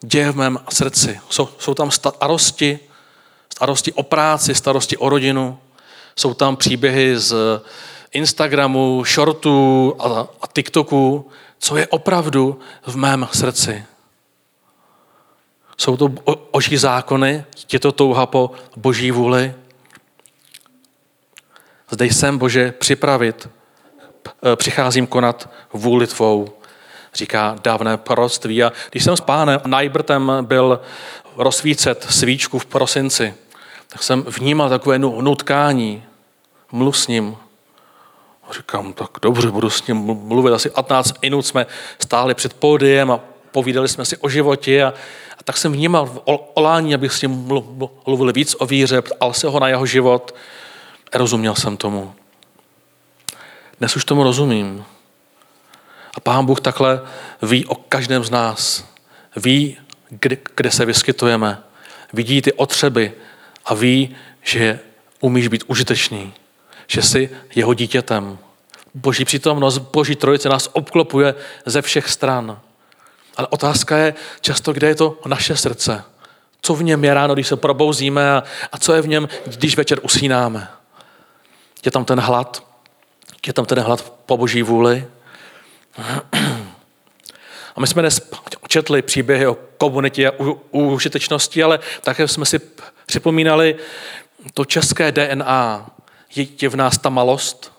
[0.00, 1.20] děje v mém srdci.
[1.30, 2.78] Jsou, jsou tam starosti,
[3.52, 5.58] starosti o práci, starosti o rodinu,
[6.16, 7.34] jsou tam příběhy z
[8.12, 10.06] Instagramu, shortů a,
[10.40, 13.84] a TikToku, co je opravdu v mém srdci.
[15.78, 16.08] Jsou to
[16.50, 19.54] oží zákony, je to touha po boží vůli.
[21.90, 23.48] Zde jsem, Bože, připravit,
[24.56, 26.48] přicházím konat vůli tvou
[27.14, 28.64] říká dávné proroctví.
[28.64, 30.80] A když jsem s pánem Najbrtem byl
[31.36, 33.34] rozsvícet svíčku v prosinci,
[33.88, 36.04] tak jsem vnímal takové nutkání,
[36.72, 37.36] mluv s ním.
[38.48, 40.52] A říkám, tak dobře, budu s ním mluvit.
[40.52, 41.66] Asi 15 minut jsme
[41.98, 43.20] stáli před pódiem a
[43.52, 44.88] povídali jsme si o životě a,
[45.38, 46.10] a tak jsem vnímal
[46.54, 47.30] olání, abych s ním
[48.06, 50.34] mluvil víc o víře, ale se ho na jeho život.
[51.14, 52.14] Rozuměl jsem tomu.
[53.78, 54.84] Dnes už tomu rozumím.
[56.14, 57.02] A Pán Bůh takhle
[57.42, 58.84] ví o každém z nás.
[59.36, 59.76] Ví,
[60.08, 61.62] kde, kde se vyskytujeme.
[62.12, 63.12] Vidí ty otřeby
[63.64, 64.80] a ví, že
[65.20, 66.34] umíš být užitečný.
[66.86, 68.38] Že jsi jeho dítětem.
[68.94, 71.34] Boží přítomnost, Boží trojice nás obklopuje
[71.66, 72.60] ze všech stran.
[73.36, 76.04] Ale otázka je často, kde je to naše srdce.
[76.60, 79.76] Co v něm je ráno, když se probouzíme a, a co je v něm, když
[79.76, 80.68] večer usínáme.
[81.84, 82.67] Je tam ten hlad,
[83.46, 85.06] je tam ten hlad po boží vůli,
[87.76, 88.30] A my jsme dnes
[88.68, 90.32] četli příběhy o komunitě a
[90.70, 92.60] užitečnosti, ale také jsme si
[93.06, 93.76] připomínali
[94.54, 95.90] to české DNA.
[96.34, 97.72] Je, je v nás ta malost?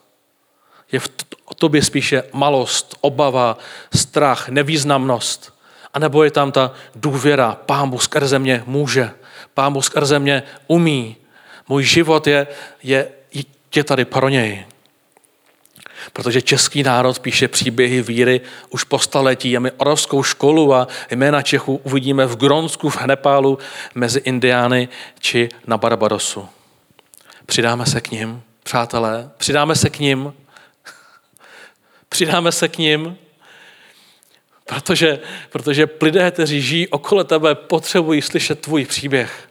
[0.91, 1.10] Je v
[1.55, 3.57] tobě spíše malost, obava,
[3.95, 5.53] strach, nevýznamnost?
[5.93, 9.12] A nebo je tam ta důvěra, pán Bůh skrze mě může,
[9.53, 11.18] pán Bůh skrze mě umí,
[11.68, 12.47] můj život je,
[12.84, 13.12] je,
[13.76, 14.66] je tady pro něj.
[16.14, 21.41] Protože český národ píše příběhy víry už po staletí a my orovskou školu a jména
[21.41, 23.58] Čechů uvidíme v Gronsku, v Nepálu,
[23.95, 24.89] mezi Indiány
[25.20, 26.50] či na Barbarosu.
[27.45, 30.34] Přidáme se k ním, přátelé, přidáme se k ním,
[32.10, 33.18] přidáme se k ním,
[34.66, 35.20] protože,
[35.50, 39.49] protože lidé, kteří žijí okolo tebe, potřebují slyšet tvůj příběh.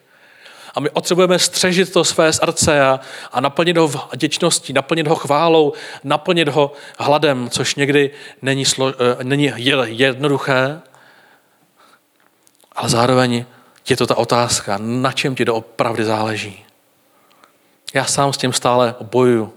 [0.79, 3.01] A my potřebujeme střežit to své srdce a,
[3.33, 5.73] a naplnit ho vděčností, naplnit ho chválou,
[6.05, 8.11] naplnit ho hladem, což někdy
[8.43, 9.53] není, slo, eh, není
[9.85, 10.81] jednoduché,
[12.73, 13.45] ale zároveň
[13.89, 16.65] je to ta otázka, na čem ti doopravdy záleží.
[17.95, 19.53] Já sám s tím stále bojuju.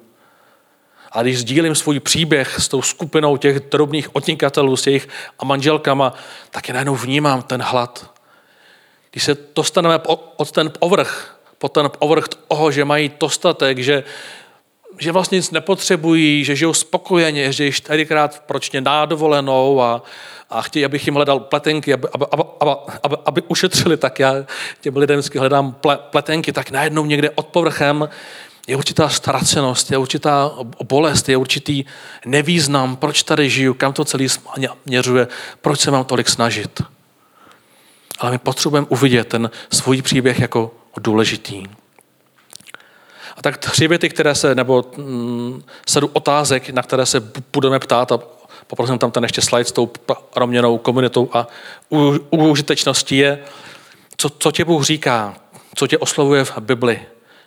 [1.12, 5.10] A když sdílím svůj příběh s tou skupinou těch drobných odnikatelů, s jejich
[5.40, 6.14] a manželkama,
[6.52, 8.21] tak je najednou vnímám ten hlad.
[9.12, 10.00] Když se dostaneme
[10.38, 14.04] od ten povrch, po ten povrch toho, že mají dostatek, že,
[15.00, 20.04] že vlastně nic nepotřebují, že žijou spokojeně, že již čtyřikrát pročně nádovolenou a,
[20.50, 22.26] a chtějí, abych jim hledal pletenky, aby, aby,
[22.60, 22.72] aby,
[23.04, 24.34] aby, aby ušetřili, tak já
[24.82, 28.10] těm lidem vždycky hledám ple, pletenky, tak najednou někde od povrchem
[28.68, 30.52] je určitá ztracenost, je určitá
[30.84, 31.86] bolest, je určitý
[32.26, 35.28] nevýznam, proč tady žiju, kam to celý směřuje,
[35.62, 36.82] proč se mám tolik snažit
[38.22, 41.64] ale my potřebujeme uvidět ten svůj příběh jako důležitý.
[43.38, 48.12] A tak tři věty, které se, nebo mm, sadu otázek, na které se budeme ptát
[48.12, 48.20] a
[48.68, 49.92] poprosím tam ten ještě slide s tou
[50.34, 51.48] proměnou komunitou a
[52.30, 53.40] užitečností je,
[54.18, 55.36] co, co tě Bůh říká,
[55.76, 57.02] co tě oslovuje v Bibli,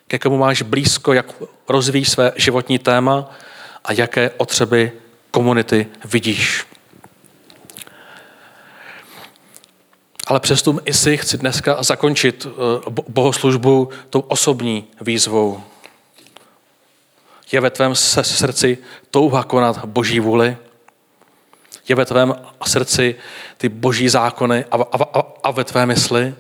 [0.07, 1.27] ke komu máš blízko, jak
[1.69, 3.31] rozvíjí své životní téma
[3.85, 4.93] a jaké otřeby
[5.31, 6.67] komunity vidíš.
[10.27, 15.61] Ale přesto i si chci dneska zakončit eh, bohoslužbu tou osobní výzvou.
[17.53, 18.79] Je ve tvém srdci
[19.11, 20.57] touha konat boží vůli?
[21.89, 22.35] Je ve tvém
[22.67, 23.15] srdci
[23.57, 26.35] ty boží zákony a, a, a, a ve tvé mysli?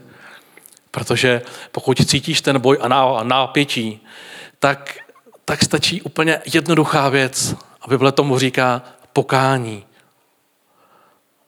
[0.90, 4.00] Protože pokud cítíš ten boj a, ná, a nápětí,
[4.58, 4.98] tak,
[5.44, 7.54] tak stačí úplně jednoduchá věc.
[7.80, 8.82] A Bible tomu říká
[9.12, 9.84] pokání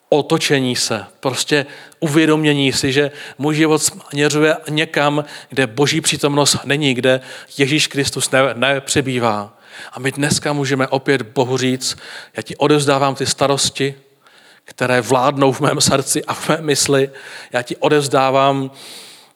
[0.09, 1.67] otočení se, prostě
[2.01, 7.21] uvědomění si, že můj život směřuje někam, kde boží přítomnost není, kde
[7.59, 9.53] Ježíš Kristus ne, nepřebývá.
[9.93, 11.97] A my dneska můžeme opět Bohu říct,
[12.37, 13.95] já ti odevzdávám ty starosti,
[14.65, 17.11] které vládnou v mém srdci a v mé mysli.
[17.53, 18.71] Já ti odevzdávám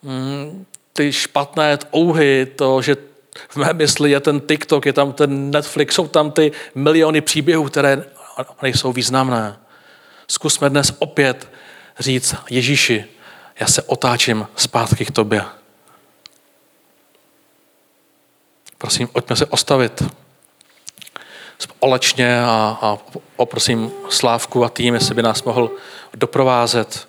[0.03, 2.97] mm, ty špatné ouhy, to, že
[3.49, 7.65] v mé mysli je ten TikTok, je tam ten Netflix, jsou tam ty miliony příběhů,
[7.65, 8.05] které
[8.63, 9.57] nejsou významné.
[10.31, 11.49] Zkusme dnes opět
[11.99, 13.05] říct Ježíši,
[13.61, 15.45] já se otáčím zpátky k tobě.
[18.79, 20.03] Prosím, pojďme se ostavit
[21.59, 22.99] společně a, a
[23.37, 25.71] poprosím Slávku a tým, jestli by nás mohl
[26.15, 27.09] doprovázet.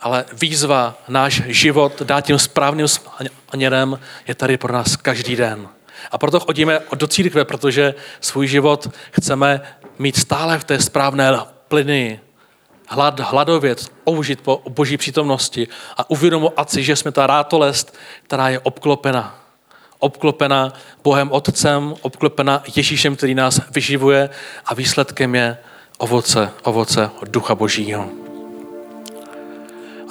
[0.00, 5.68] Ale výzva, náš život dát tím správným směrem je tady pro nás každý den.
[6.10, 9.60] A proto chodíme do církve, protože svůj život chceme
[9.98, 11.38] mít stále v té správné
[11.68, 12.20] plyny,
[12.88, 18.58] hlad, hladovět, použít po boží přítomnosti a uvědomovat si, že jsme ta rátolest, která je
[18.58, 19.38] obklopena.
[19.98, 20.72] Obklopena
[21.04, 24.30] Bohem Otcem, obklopena Ježíšem, který nás vyživuje
[24.66, 25.58] a výsledkem je
[25.98, 28.21] ovoce, ovoce Ducha Božího.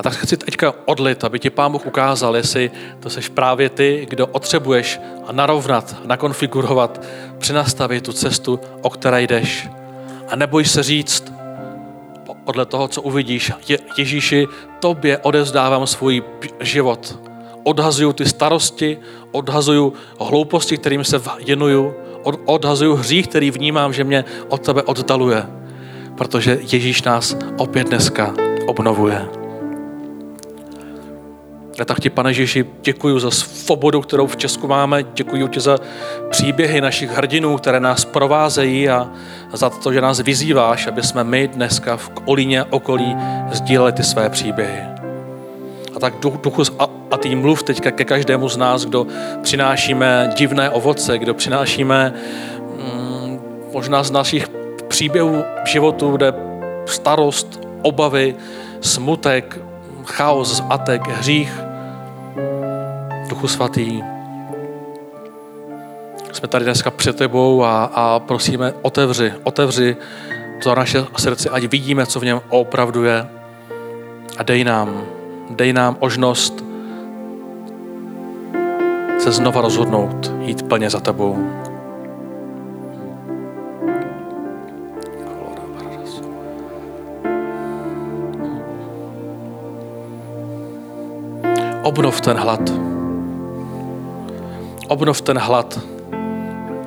[0.01, 4.07] A tak chci teďka odlit, aby ti Pán Bůh ukázal, jestli to seš právě ty,
[4.09, 7.01] kdo potřebuješ a narovnat, nakonfigurovat,
[7.37, 9.69] přenastavit tu cestu, o které jdeš.
[10.29, 11.33] A neboj se říct,
[12.43, 14.47] podle toho, co uvidíš, Je, Ježíši,
[14.79, 16.23] tobě odezdávám svůj
[16.59, 17.19] život.
[17.63, 18.97] Odhazuju ty starosti,
[19.31, 21.93] odhazuju hlouposti, kterým se věnuju,
[22.23, 25.45] od, odhazuju hřích, který vnímám, že mě od tebe oddaluje.
[26.17, 28.33] Protože Ježíš nás opět dneska
[28.65, 29.41] obnovuje.
[31.79, 35.03] Já tak ti, pane Ježíši, děkuji za svobodu, kterou v Česku máme.
[35.13, 35.77] Děkuji ti za
[36.29, 39.09] příběhy našich hrdinů, které nás provázejí a
[39.53, 43.15] za to, že nás vyzýváš, aby jsme my dneska v Olíně okolí
[43.51, 44.81] sdíleli ty své příběhy.
[45.95, 49.07] A tak duchu a, a tým mluv teďka ke každému z nás, kdo
[49.41, 52.13] přinášíme divné ovoce, kdo přinášíme
[52.77, 53.39] mm,
[53.73, 54.47] možná z našich
[54.87, 56.33] příběhů v životu, kde
[56.85, 58.35] starost, obavy,
[58.81, 59.70] smutek,
[60.05, 61.61] chaos, atek, hřích,
[63.29, 64.03] Duchu svatý,
[66.31, 69.97] jsme tady dneska před tebou a, a prosíme, otevři, otevři
[70.63, 73.27] to naše srdce, ať vidíme, co v něm opravdu je.
[74.37, 75.03] A dej nám,
[75.49, 76.63] dej nám možnost
[79.19, 81.61] se znova rozhodnout, jít plně za tebou.
[91.83, 92.61] Obnov ten hlad.
[94.87, 95.79] Obnov ten hlad.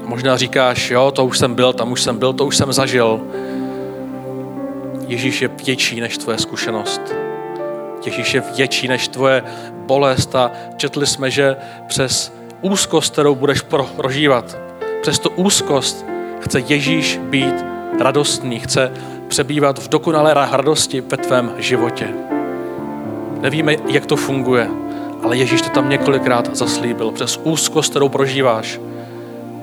[0.05, 3.21] Možná říkáš, jo, to už jsem byl, tam už jsem byl, to už jsem zažil.
[5.07, 7.01] Ježíš je větší než tvoje zkušenost.
[8.07, 9.43] Ježíš je větší než tvoje
[9.87, 12.33] bolest a četli jsme, že přes
[12.63, 13.61] úzkost, kterou budeš
[13.97, 14.59] prožívat,
[15.03, 16.07] přes tu úzkost
[16.41, 17.55] chce Ježíš být
[18.01, 18.93] radostný, chce
[19.29, 22.09] přebývat v dokonalé radosti ve tvém životě.
[23.41, 24.71] Nevíme, jak to funguje,
[25.25, 27.11] ale Ježíš to tam několikrát zaslíbil.
[27.11, 28.81] Přes úzkost, kterou prožíváš,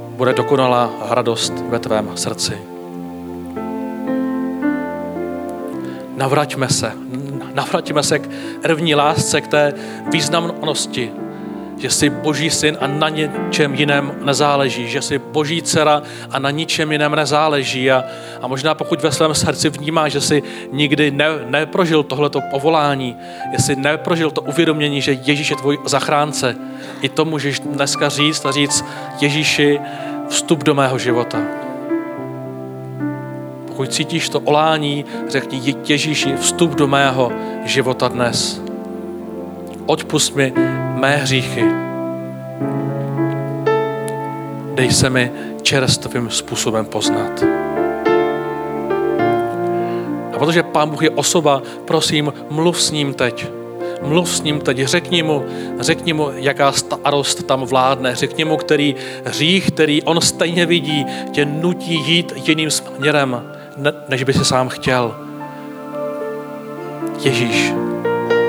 [0.10, 2.58] bude dokonalá radost ve tvém srdci.
[6.16, 6.92] Navraťme se,
[7.54, 8.30] navraťme se k
[8.62, 9.74] první lásce, k té
[10.12, 11.12] významnosti,
[11.82, 16.02] že jsi boží syn a na ničem jiném nezáleží, že jsi boží dcera
[16.32, 18.04] a na ničem jiném nezáleží a,
[18.42, 23.16] a možná pokud ve svém srdci vnímáš, že jsi nikdy ne, neprožil tohleto povolání,
[23.52, 26.56] jestli neprožil to uvědomění, že Ježíš je tvůj zachránce,
[27.02, 28.86] i to můžeš dneska říct a říct
[29.22, 29.80] Ježíši,
[30.30, 31.38] vstup do mého života.
[33.68, 37.32] Pokud cítíš to olání, řekni Ježíši, vstup do mého
[37.66, 38.71] života dnes.
[39.86, 40.54] Odpust mi
[40.96, 41.66] mé hříchy.
[44.74, 47.44] Dej se mi čerstvým způsobem poznat.
[50.34, 53.48] A protože Pán Bůh je osoba, prosím, mluv s ním teď.
[54.02, 55.46] Mluv s ním teď, řekni mu,
[55.80, 61.46] řekni mu, jaká starost tam vládne, řekni mu, který hřích, který on stejně vidí, tě
[61.46, 63.42] nutí jít jiným směrem,
[64.10, 65.16] než by si sám chtěl.
[67.24, 67.74] Ježíš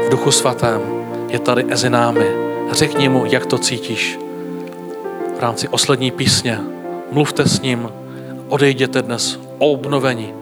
[0.07, 1.02] v duchu svatém
[1.33, 2.27] je tady mezi námi.
[2.73, 4.19] Řekni mu, jak to cítíš.
[5.39, 6.61] V rámci poslední písně
[7.13, 7.89] mluvte s ním,
[8.49, 10.33] odejděte dnes obnovení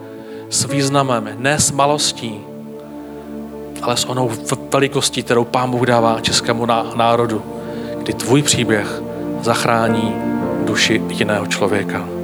[0.49, 2.39] s významem, ne s malostí,
[3.81, 4.31] ale s onou
[4.73, 6.65] velikostí, kterou Pán Bůh dává českému
[6.95, 7.41] národu,
[7.97, 9.01] kdy tvůj příběh
[9.41, 10.15] zachrání
[10.65, 12.20] duši jiného člověka.